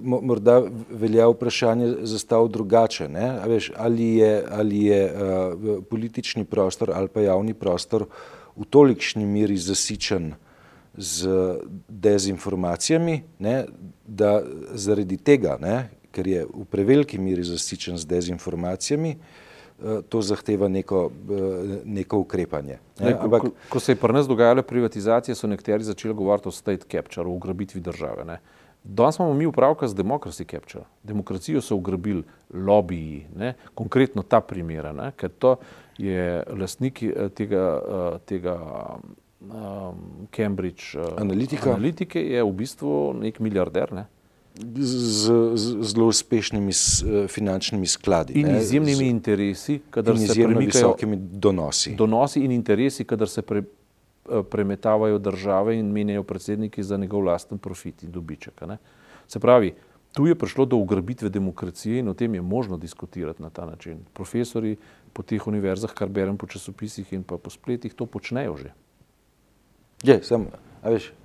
morda 0.00 0.62
velja 0.88 1.28
vprašanje 1.28 1.90
zastav 2.08 2.48
drugače. 2.48 3.10
Veš, 3.52 3.68
ali 3.76 4.08
je, 4.22 4.32
ali 4.48 4.80
je 4.88 5.02
uh, 5.12 5.84
politični 5.90 6.48
prostor 6.48 6.94
ali 6.96 7.12
pa 7.12 7.20
javni 7.20 7.52
prostor 7.52 8.08
v 8.56 8.64
tolikšni 8.64 9.28
miri 9.28 9.60
zasičen 9.60 10.32
z 10.96 11.28
dezinformacijami, 11.88 13.22
ne, 13.38 13.64
da 14.06 14.40
zaradi 14.72 15.16
tega, 15.16 15.58
ne, 15.60 15.90
ker 16.16 16.26
je 16.26 16.46
v 16.48 16.64
preveliki 16.72 17.20
miri 17.20 17.44
zasičen 17.44 17.98
z 18.00 18.08
dezinformacijami, 18.08 19.12
eh, 19.12 20.00
to 20.08 20.22
zahteva 20.24 20.68
neko, 20.72 21.10
eh, 21.12 21.80
neko 21.84 22.24
ukrepanje. 22.24 22.78
Ne, 23.00 23.12
Ampak, 23.20 23.42
ko, 23.42 23.50
ko 23.68 23.80
se 23.80 23.92
je 23.92 24.00
pri 24.00 24.16
nas 24.16 24.28
dogajala 24.28 24.64
privatizacija, 24.64 25.34
so 25.36 25.50
nekateri 25.50 25.84
začeli 25.84 26.14
govoriti 26.14 26.48
o 26.48 26.54
state 26.54 26.88
capture, 26.88 27.28
o 27.28 27.36
ugrabitvi 27.36 27.80
države. 27.80 28.24
Ne. 28.24 28.40
Danes 28.84 29.18
imamo 29.18 29.34
mi 29.34 29.46
upravka 29.46 29.88
z 29.88 29.94
democracy 29.98 30.46
capture. 30.46 30.84
Demokracijo 31.02 31.60
so 31.60 31.76
ugrabili 31.76 32.22
lobiji, 32.54 33.26
ne, 33.36 33.54
konkretno 33.74 34.22
ta 34.22 34.40
primera, 34.40 34.92
ne, 34.92 35.10
ker 35.16 35.30
to 35.30 35.56
je 35.98 36.42
lastnik 36.48 37.02
eh, 37.02 37.28
tega, 37.34 37.66
tega 38.24 38.56
um, 39.40 40.26
Cambridge 40.30 40.96
uh, 40.96 41.20
analitike, 41.20 42.20
je 42.20 42.44
v 42.44 42.52
bistvu 42.52 43.12
nek 43.20 43.40
milijarder. 43.40 43.92
Ne? 43.92 44.06
Z, 44.56 45.30
z 45.54 45.82
zelo 45.82 46.06
uspešnimi 46.06 46.72
s, 46.72 47.02
uh, 47.02 47.28
finančnimi 47.28 47.86
skladi. 47.86 48.32
In 48.40 48.46
ne? 48.46 48.60
izjemnimi 48.60 49.04
z, 49.04 49.08
interesi, 49.10 49.80
kadar 49.90 50.18
se 50.18 50.34
premikajo 50.34 50.96
donosi. 51.16 51.94
Donosi 51.94 52.40
in 52.40 52.52
interesi, 52.52 53.04
kadar 53.04 53.28
se 53.28 53.42
pre, 53.42 53.60
uh, 53.60 54.44
premetavajo 54.50 55.18
države 55.18 55.78
in 55.78 55.92
menjajo 55.92 56.22
predsedniki 56.22 56.82
za 56.82 56.96
njegov 56.96 57.24
lasten 57.24 57.58
profit 57.58 58.02
in 58.02 58.12
dobiček. 58.12 58.60
Ne? 58.66 58.78
Se 59.28 59.40
pravi, 59.40 59.74
tu 60.16 60.26
je 60.26 60.34
prišlo 60.34 60.64
do 60.64 60.76
ugrabitve 60.76 61.28
demokracije 61.28 61.98
in 61.98 62.08
o 62.08 62.14
tem 62.14 62.34
je 62.34 62.42
možno 62.42 62.76
diskutirati 62.76 63.42
na 63.42 63.50
ta 63.50 63.66
način. 63.66 63.98
Profesori 64.12 64.76
po 65.12 65.22
teh 65.22 65.46
univerzah, 65.46 65.92
kar 65.92 66.08
berem 66.08 66.36
po 66.36 66.46
časopisih 66.46 67.12
in 67.12 67.22
pa 67.22 67.36
po 67.36 67.50
spletih, 67.50 67.94
to 67.94 68.06
počnejo 68.06 68.56
že. 68.56 68.72
Je, 70.04 70.22
sem, 70.24 70.46
veš, 70.48 70.52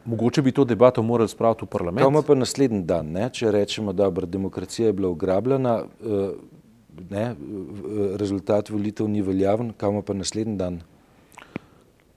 Mogoče 0.06 0.42
bi 0.42 0.52
to 0.52 0.66
debato 0.66 1.04
morali 1.04 1.30
spraviti 1.30 1.66
v 1.66 1.70
parlament. 1.70 2.08
Kaj 2.08 2.24
pa 2.28 2.36
naslednji 2.36 2.84
dan, 2.84 3.12
ne? 3.12 3.30
če 3.34 3.52
rečemo, 3.52 3.94
da 3.94 4.10
je 4.10 4.26
demokracija 4.26 4.88
je 4.88 4.94
bila 4.94 5.10
ugrabljena, 5.10 5.84
eh, 5.84 6.32
ne? 7.10 7.36
rezultat 8.18 8.70
volitev 8.70 9.10
ni 9.10 9.22
veljaven, 9.22 9.74
kaj 9.78 10.02
pa 10.06 10.14
naslednji 10.14 10.58
dan? 10.58 10.82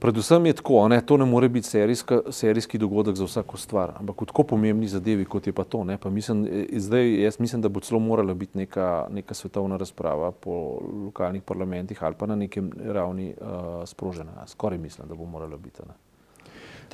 Predvsem 0.05 0.47
je 0.47 0.53
tako, 0.53 0.89
ne? 0.89 1.01
to 1.07 1.17
ne 1.17 1.25
more 1.25 1.49
biti 1.49 1.69
serijska, 1.69 2.19
serijski 2.31 2.79
dogodek 2.79 3.17
za 3.17 3.25
vsako 3.25 3.57
stvar, 3.57 3.95
ampak 3.97 4.21
v 4.21 4.27
tako 4.29 4.45
pomembni 4.45 4.89
zadevi, 4.89 5.25
kot 5.25 5.47
je 5.47 5.53
pa 5.53 5.65
to. 5.65 5.81
Pa 6.01 6.11
mislim, 6.11 6.45
eh, 6.45 6.67
zdaj, 6.77 7.23
jaz 7.23 7.41
mislim, 7.41 7.63
da 7.63 7.69
bo 7.69 7.81
celo 7.81 8.01
morala 8.01 8.35
biti 8.35 8.59
neka, 8.59 9.07
neka 9.11 9.35
svetovna 9.35 9.77
razprava 9.77 10.33
po 10.33 10.81
lokalnih 11.07 11.43
parlamentih 11.43 12.03
ali 12.03 12.15
pa 12.19 12.27
na 12.27 12.37
nekem 12.37 12.73
ravni 12.85 13.35
uh, 13.41 13.85
sprožena. 13.89 14.47
Skoraj 14.47 14.79
mislim, 14.79 15.09
da 15.09 15.15
bo 15.15 15.25
morala 15.25 15.57
biti. 15.57 15.83
Ne? 15.89 15.95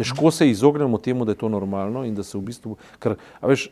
Težko 0.00 0.30
se 0.32 0.48
izognemo 0.48 0.98
temu, 0.98 1.24
da 1.28 1.36
je 1.36 1.42
to 1.44 1.48
normalno 1.52 2.06
in 2.08 2.14
da 2.16 2.24
se 2.24 2.38
v 2.38 2.46
bistvu, 2.48 2.76
ker, 2.98 3.18
veš, 3.44 3.68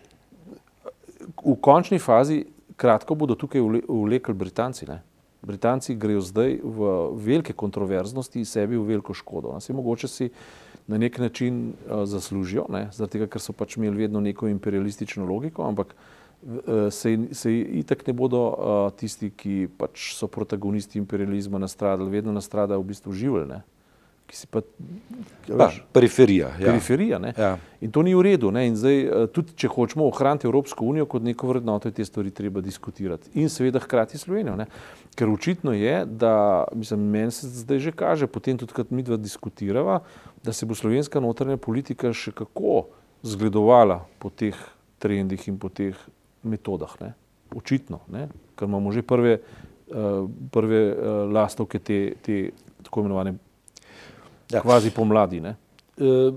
v 1.40 1.54
končni 1.64 1.98
fazi, 1.98 2.42
kratko 2.76 3.16
bodo 3.16 3.34
tukaj 3.34 3.64
vlekli 3.88 4.34
Britanci. 4.36 4.86
Ne? 4.88 5.00
Britanci 5.42 5.96
grejo 5.96 6.20
zdaj 6.20 6.58
v 6.62 6.92
velike 7.16 7.56
kontroverznosti 7.56 8.42
in 8.42 8.44
sebi 8.48 8.76
v 8.76 8.84
veliko 8.92 9.14
škodo. 9.16 9.54
Vse 9.56 9.72
mogoče 9.72 10.08
si 10.08 10.28
na 10.88 10.98
nek 10.98 11.18
način 11.18 11.72
uh, 11.72 12.04
zaslužijo, 12.04 12.66
zaradi 12.68 13.12
tega, 13.12 13.28
ker 13.32 13.40
so 13.40 13.56
pač 13.56 13.76
imeli 13.76 14.04
vedno 14.04 14.20
neko 14.20 14.48
imperialistično 14.52 15.24
logiko, 15.24 15.64
ampak 15.64 15.94
uh, 15.94 16.88
se, 16.92 17.16
se 17.32 17.54
itak 17.80 18.06
ne 18.06 18.12
bodo 18.12 18.44
uh, 18.48 18.76
tisti, 18.96 19.30
ki 19.30 19.68
pač 19.80 20.12
so 20.16 20.28
protagonisti 20.28 21.00
imperializma 21.00 21.60
nastradali, 21.60 22.12
vedno 22.20 22.36
nastradajo 22.36 22.84
v 22.84 22.90
bistvu 22.92 23.16
živeli 23.16 23.48
ki 24.28 24.36
si 24.36 24.46
pa. 24.46 24.60
pa 25.48 25.70
periferija. 25.92 26.50
Ja. 26.60 26.66
periferija 26.66 27.20
ja. 27.32 27.56
In 27.80 27.92
to 27.94 28.02
ni 28.04 28.12
v 28.14 28.22
redu. 28.26 28.50
Zdaj, 28.52 28.98
eh, 29.00 29.26
tudi 29.32 29.54
če 29.56 29.70
hočemo 29.72 30.04
ohraniti 30.10 30.46
Evropsko 30.46 30.84
unijo 30.84 31.06
kot 31.08 31.24
neko 31.24 31.48
vrednoto, 31.48 31.88
je 31.88 31.96
te 31.96 32.04
stvari 32.04 32.30
treba 32.34 32.60
diskutirati. 32.60 33.32
In 33.40 33.48
seveda 33.48 33.80
hkrati 33.80 34.20
Slovenijo. 34.20 34.56
Ne? 34.60 34.68
Ker 35.16 35.32
očitno 35.32 35.72
je, 35.72 36.04
da 36.04 36.64
mislim, 36.74 37.08
meni 37.08 37.32
se 37.32 37.48
zdaj 37.48 37.80
že 37.88 37.92
kaže, 37.96 38.26
potem 38.26 38.58
tudi, 38.58 38.76
kad 38.76 38.92
mi 38.92 39.02
dva 39.02 39.16
diskutirava, 39.16 40.02
da 40.44 40.52
se 40.52 40.66
bo 40.66 40.76
slovenska 40.76 41.20
notranja 41.20 41.56
politika 41.56 42.12
še 42.12 42.34
kako 42.36 42.84
zgledovala 43.24 44.04
po 44.20 44.30
teh 44.30 44.54
trendih 45.00 45.48
in 45.48 45.58
po 45.58 45.72
teh 45.72 45.96
metodah. 46.44 46.92
Ne? 47.00 47.14
Očitno, 47.56 48.04
ne? 48.12 48.28
ker 48.58 48.68
imamo 48.68 48.92
že 48.92 49.02
prve, 49.06 49.38
uh, 49.94 50.26
prve 50.52 50.80
uh, 50.92 51.24
lastovke 51.32 51.78
te, 51.80 52.18
te 52.20 52.50
tako 52.84 53.06
imenovane 53.06 53.38
ja. 54.50 54.60
kvazi 54.60 54.90
pomladi. 54.90 55.40
Ne? 55.40 55.56
E, 55.96 56.30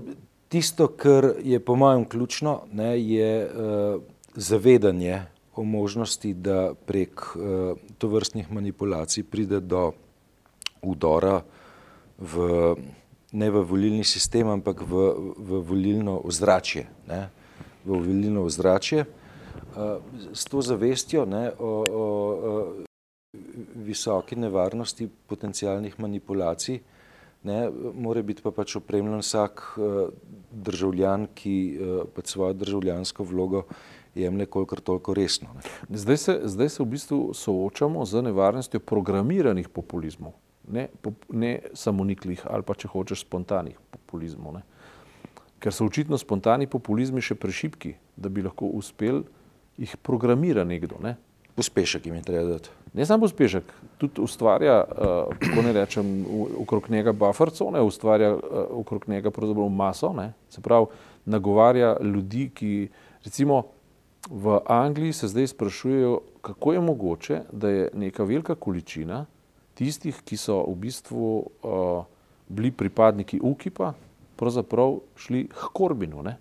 tisto, 0.48 0.88
kar 0.88 1.32
je 1.42 1.60
po 1.60 1.76
mojem 1.76 2.04
ključno, 2.04 2.60
ne, 2.72 3.00
je 3.00 3.46
uh, 3.46 4.02
zavedanje 4.34 5.22
o 5.56 5.64
možnosti, 5.64 6.34
da 6.34 6.74
prek 6.86 7.20
uh, 7.20 7.78
tovrstnih 7.98 8.52
manipulacij 8.52 9.24
pride 9.24 9.60
do 9.60 9.92
udora 10.82 11.40
v, 12.18 12.74
ne 13.32 13.50
v 13.50 13.64
volilni 13.64 14.04
sistem, 14.04 14.48
ampak 14.48 14.84
v, 14.84 15.08
v 15.38 15.62
volilno 15.64 16.20
ozračje. 16.24 16.86
Ne, 17.08 17.28
v 17.84 17.96
volilno 17.96 18.44
ozračje. 18.44 19.06
Uh, 19.72 20.04
s 20.36 20.44
to 20.44 20.60
zavestjo 20.60 21.24
ne, 21.24 21.48
o, 21.58 21.72
o, 21.88 22.04
o 22.52 22.52
visoki 23.74 24.36
nevarnosti 24.36 25.08
potencijalnih 25.26 25.96
manipulacij, 26.00 26.80
Ne, 27.42 27.70
mora 27.94 28.22
biti 28.22 28.42
pa 28.42 28.52
pač 28.54 28.76
opremljen 28.78 29.18
vsak 29.18 29.64
uh, 29.74 30.12
državljan, 30.52 31.26
ki 31.34 31.56
uh, 31.74 31.96
pač 32.14 32.36
svojo 32.36 32.54
državljansko 32.54 33.26
vlogo 33.26 33.64
jemlje 34.14 34.46
kolikor 34.46 34.80
toliko 34.80 35.14
resno. 35.14 35.48
Zdaj 35.88 36.16
se, 36.16 36.40
zdaj 36.44 36.68
se 36.68 36.82
v 36.82 36.86
bistvu 36.86 37.20
soočamo 37.34 38.04
z 38.06 38.22
nevarnostjo 38.22 38.80
programiranih 38.80 39.68
populizmov, 39.68 40.36
ne, 40.68 40.86
po, 41.02 41.14
ne 41.32 41.58
samoniklih 41.74 42.44
ali 42.46 42.62
pa 42.62 42.76
če 42.78 42.92
hočeš 42.92 43.24
spontanih 43.26 43.78
populizmov. 43.90 44.60
Ne. 44.60 44.62
Ker 45.62 45.74
so 45.74 45.86
očitno 45.86 46.18
spontani 46.18 46.66
populizmi 46.70 47.22
še 47.22 47.34
prešipki, 47.34 47.96
da 48.16 48.28
bi 48.28 48.42
lahko 48.42 48.70
uspel 48.78 49.24
jih 49.80 49.96
programira 50.02 50.64
nekdo. 50.68 51.00
Ne. 51.02 51.16
Uspešek 51.56 52.06
jim 52.06 52.14
je 52.14 52.22
treba 52.22 52.44
dati 52.44 52.70
ne 52.92 53.06
samo 53.06 53.24
uspešek, 53.24 53.64
tudi 53.98 54.20
ustvarja, 54.20 54.84
uh, 54.84 55.36
kako 55.38 55.62
ne 55.62 55.72
rečem, 55.72 56.26
okrog 56.58 56.90
njega 56.90 57.12
buffer 57.12 57.50
cone, 57.50 57.80
ustvarja 57.80 58.34
uh, 58.34 58.40
okrog 58.70 59.08
njega 59.08 59.30
pravzaprav 59.30 59.68
maso, 59.68 60.12
ne? 60.12 60.32
se 60.50 60.60
pravi, 60.60 60.86
nagovarja 61.24 61.96
ljudi, 62.00 62.50
ki 62.54 62.88
recimo 63.24 63.62
v 64.30 64.58
Angliji 64.66 65.12
se 65.12 65.28
zdaj 65.28 65.46
sprašujejo, 65.46 66.20
kako 66.42 66.72
je 66.72 66.80
mogoče, 66.80 67.40
da 67.52 67.68
je 67.68 67.90
neka 67.94 68.24
velika 68.24 68.54
količina 68.54 69.26
tistih, 69.74 70.20
ki 70.24 70.36
so 70.36 70.60
v 70.68 70.74
bistvu 70.74 71.36
uh, 71.62 72.04
bili 72.48 72.70
pripadniki 72.70 73.40
UKIP-a, 73.42 73.92
pravzaprav 74.36 74.98
šli 75.16 75.46
k 75.48 75.72
Korbinu. 75.72 76.22
Ne? 76.22 76.36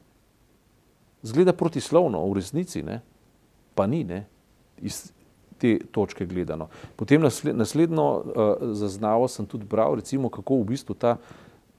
Zgleda 1.24 1.54
protislovno, 1.54 2.26
v 2.28 2.36
resnici 2.42 2.84
ne? 2.84 3.00
pa 3.76 3.88
ni. 3.88 4.04
Ne? 4.04 4.26
Iz, 4.82 5.12
te 5.62 5.78
točke 5.92 6.26
gledano. 6.26 6.68
Potem 6.96 7.22
naslednjo 7.54 8.06
uh, 8.18 8.24
zaznavo 8.74 9.28
sem 9.28 9.46
tudi 9.46 9.66
bral, 9.70 9.96
recimo, 10.02 10.30
kako 10.30 10.62
v 10.64 10.72
bistvu 10.74 10.96
ta, 10.98 11.18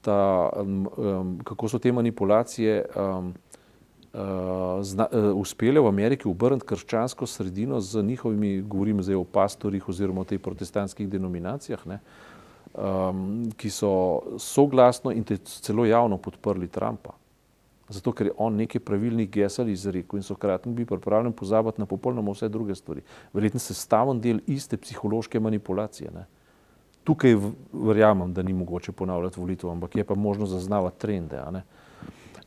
ta 0.01 0.49
um, 0.55 1.39
kako 1.43 1.67
so 1.67 1.79
te 1.83 1.91
manipulacije 1.91 2.77
um, 2.95 3.33
uh, 4.13 4.79
zna, 4.87 5.07
uh, 5.11 5.31
uspele 5.35 5.83
v 5.83 5.91
Ameriki 5.91 6.29
obrniti 6.31 6.67
krščansko 6.69 7.27
sredino 7.27 7.81
z 7.83 8.03
njihovimi, 8.03 8.61
govorim 8.61 9.03
zdaj 9.03 9.19
o 9.19 9.25
pastorjih 9.27 9.89
oziroma 9.89 10.23
o 10.23 10.29
tej 10.31 10.39
protestantskih 10.39 11.09
denominacijah, 11.09 11.83
ne, 11.91 11.99
um, 12.71 13.43
ki 13.59 13.69
so 13.69 13.91
soglasno 14.39 15.11
in 15.11 15.27
celo 15.43 15.85
javno 15.85 16.17
podprli 16.17 16.71
Trumpa 16.71 17.19
zato 17.89 18.11
ker 18.11 18.27
je 18.27 18.33
on 18.37 18.55
nekaj 18.55 18.81
pravilnih 18.81 19.29
gesel 19.29 19.69
izrekel 19.69 20.19
in 20.19 20.23
so 20.23 20.35
hkrati 20.35 20.69
bili 20.69 20.85
pripravljeni 20.85 21.35
pozabiti 21.35 21.81
na 21.81 21.85
popolnoma 21.85 22.31
vse 22.31 22.49
druge 22.49 22.75
stvari. 22.75 23.01
Verjetno 23.33 23.59
se 23.59 23.73
staven 23.73 24.21
del 24.21 24.39
iste 24.47 24.77
psihološke 24.77 25.39
manipulacije. 25.39 26.11
Ne. 26.11 26.25
Tukaj 27.03 27.35
verjamem, 27.73 28.33
da 28.33 28.43
ni 28.43 28.53
mogoče 28.53 28.91
ponavljati 28.91 29.39
volitev, 29.39 29.69
ampak 29.69 29.95
je 29.95 30.03
pa 30.03 30.15
možno 30.15 30.45
zaznavati 30.45 30.99
trende. 30.99 31.41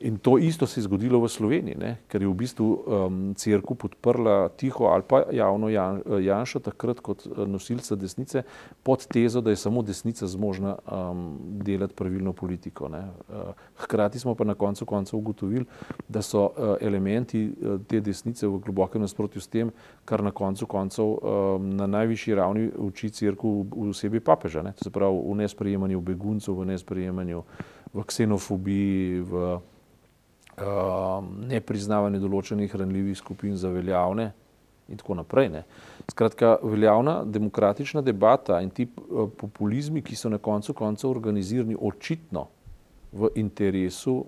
In 0.01 0.19
to 0.19 0.39
isto 0.39 0.67
se 0.67 0.81
je 0.81 0.85
zgodilo 0.85 1.21
v 1.21 1.29
Sloveniji, 1.29 1.77
ne? 1.79 1.97
ker 2.09 2.21
je 2.21 2.29
v 2.29 2.35
bistvu 2.37 2.67
um, 2.69 3.35
crkva 3.35 3.77
podprla 3.77 4.49
tiho 4.57 4.91
ali 4.93 5.03
pa 5.09 5.23
javno 5.33 5.69
Jan, 5.69 6.03
Janša 6.21 6.61
takrat 6.61 7.01
kot 7.01 7.25
uh, 7.27 7.47
nosilca 7.49 7.97
desnice 7.97 8.43
pod 8.83 9.07
tezo, 9.07 9.41
da 9.41 9.51
je 9.51 9.57
samo 9.57 9.83
desnica 9.83 10.27
zmožna 10.27 10.77
um, 10.85 11.39
delati 11.65 11.95
pravilno 11.95 12.33
politiko. 12.33 12.91
Uh, 12.93 13.55
hkrati 13.77 14.19
smo 14.19 14.35
pa 14.35 14.45
na 14.45 14.55
koncu 14.55 14.85
koncev 14.87 15.19
ugotovili, 15.19 15.65
da 16.09 16.23
so 16.23 16.45
uh, 16.45 16.77
elementi 16.81 17.55
te 17.89 18.01
desnice 18.01 18.47
v 18.47 18.59
globokem 18.59 19.01
nasprotju 19.01 19.41
s 19.41 19.49
tem, 19.49 19.71
kar 20.05 20.23
na 20.23 20.31
koncu 20.31 20.67
koncev 20.67 21.07
um, 21.07 21.71
na 21.77 21.87
najvišji 21.87 22.35
ravni 22.35 22.69
uči 22.77 23.11
crkva 23.11 23.51
v, 23.51 23.89
v 23.89 23.95
sebi 23.97 24.21
papeža. 24.21 24.63
Ne? 24.63 24.73
To 24.77 24.85
se 24.85 24.91
pravi 24.91 25.23
v 25.25 25.41
nesprejemanju 25.41 26.01
beguncev, 26.01 26.61
v 26.61 26.69
nesprejemanju 26.75 27.43
v 27.97 28.05
ksenofobiji, 28.05 29.21
v 29.25 29.33
nepriznavanje 30.57 32.19
določenih 32.19 32.75
ranljivih 32.75 33.19
skupin 33.19 33.57
za 33.57 33.69
veljavne 33.69 34.31
in 34.89 34.97
tako 34.97 35.15
naprej. 35.15 35.51
Ne. 35.53 35.63
Skratka, 36.11 36.57
veljavna 36.63 37.25
demokratična 37.25 38.03
debata 38.03 38.61
in 38.63 38.71
ti 38.71 38.87
populizmi, 39.41 40.03
ki 40.03 40.17
so 40.17 40.31
na 40.33 40.39
koncu 40.39 40.75
koncev 40.75 41.11
organizirani 41.11 41.77
očitno 41.77 42.47
v 43.13 43.33
interesu 43.37 44.23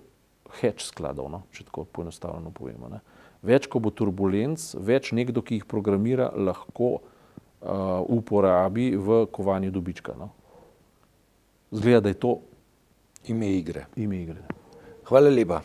hedge 0.59 0.83
skladov, 0.83 1.29
no, 1.31 1.43
če 1.53 1.65
tako 1.69 1.85
poenostavljeno 1.85 2.51
povemo. 2.51 2.89
Ne. 2.91 3.01
Več, 3.45 3.69
ko 3.71 3.79
bo 3.79 3.93
turbulenc, 3.95 4.73
več 4.75 5.13
nekdo, 5.15 5.41
ki 5.45 5.61
jih 5.61 5.67
programira, 5.69 6.29
lahko 6.35 6.97
uh, 6.97 8.03
uporabi 8.11 8.91
v 8.97 9.23
kovanju 9.31 9.71
dobička. 9.71 10.17
No. 10.19 10.31
Zgleda, 11.71 12.09
da 12.09 12.13
je 12.13 12.19
to 12.19 12.37
ime 13.31 13.53
igre. 13.55 13.87
Ime 13.95 14.23
igre. 14.25 14.43
Hvala 15.07 15.31
lepa. 15.31 15.61